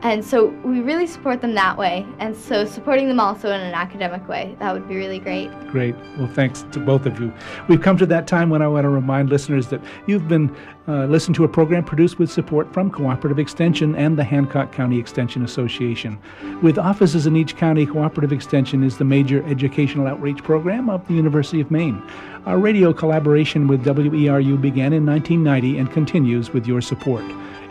[0.02, 2.06] And so we really support them that way.
[2.18, 5.50] And so supporting them also in an academic way, that would be really great.
[5.68, 5.94] Great.
[6.18, 7.32] Well, thanks to both of you.
[7.68, 10.54] We've come to that time when I want to remind listeners that you've been
[10.86, 14.98] uh, listening to a program produced with support from Cooperative Extension and the Hancock County
[14.98, 16.18] Extension Association.
[16.62, 21.14] With offices in each county, Cooperative Extension is the major educational outreach program of the
[21.14, 22.00] University of Maine.
[22.44, 27.24] Our radio collaboration with WERU began in 1990 and continues with your support.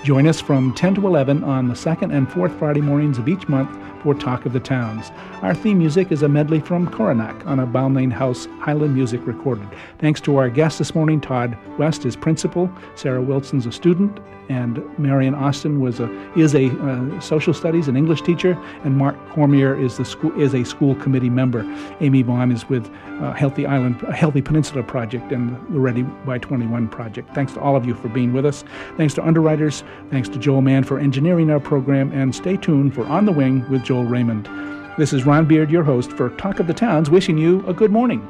[0.05, 3.49] Join us from 10 to 11 on the second and fourth Friday mornings of each
[3.49, 3.75] month
[4.05, 5.11] for Talk of the Towns.
[5.41, 9.67] Our theme music is a medley from Coronach on a Balmain House Highland music recorded.
[9.97, 14.83] Thanks to our guest this morning, Todd West is principal, Sarah Wilson's a student, and
[14.99, 19.75] Marion Austin was a is a uh, social studies and English teacher, and Mark Cormier
[19.75, 21.61] is the school is a school committee member.
[22.01, 22.89] Amy Vaughn is with
[23.21, 27.33] uh, Healthy Island, Healthy Peninsula Project, and the Ready by 21 Project.
[27.33, 28.63] Thanks to all of you for being with us.
[28.97, 29.83] Thanks to underwriters.
[30.11, 33.67] Thanks to Joel Mann for engineering our program, and stay tuned for On the Wing
[33.69, 34.49] with Joel Raymond.
[34.97, 37.93] This is Ron Beard, your host for Talk of the Towns, wishing you a good
[37.93, 38.27] morning.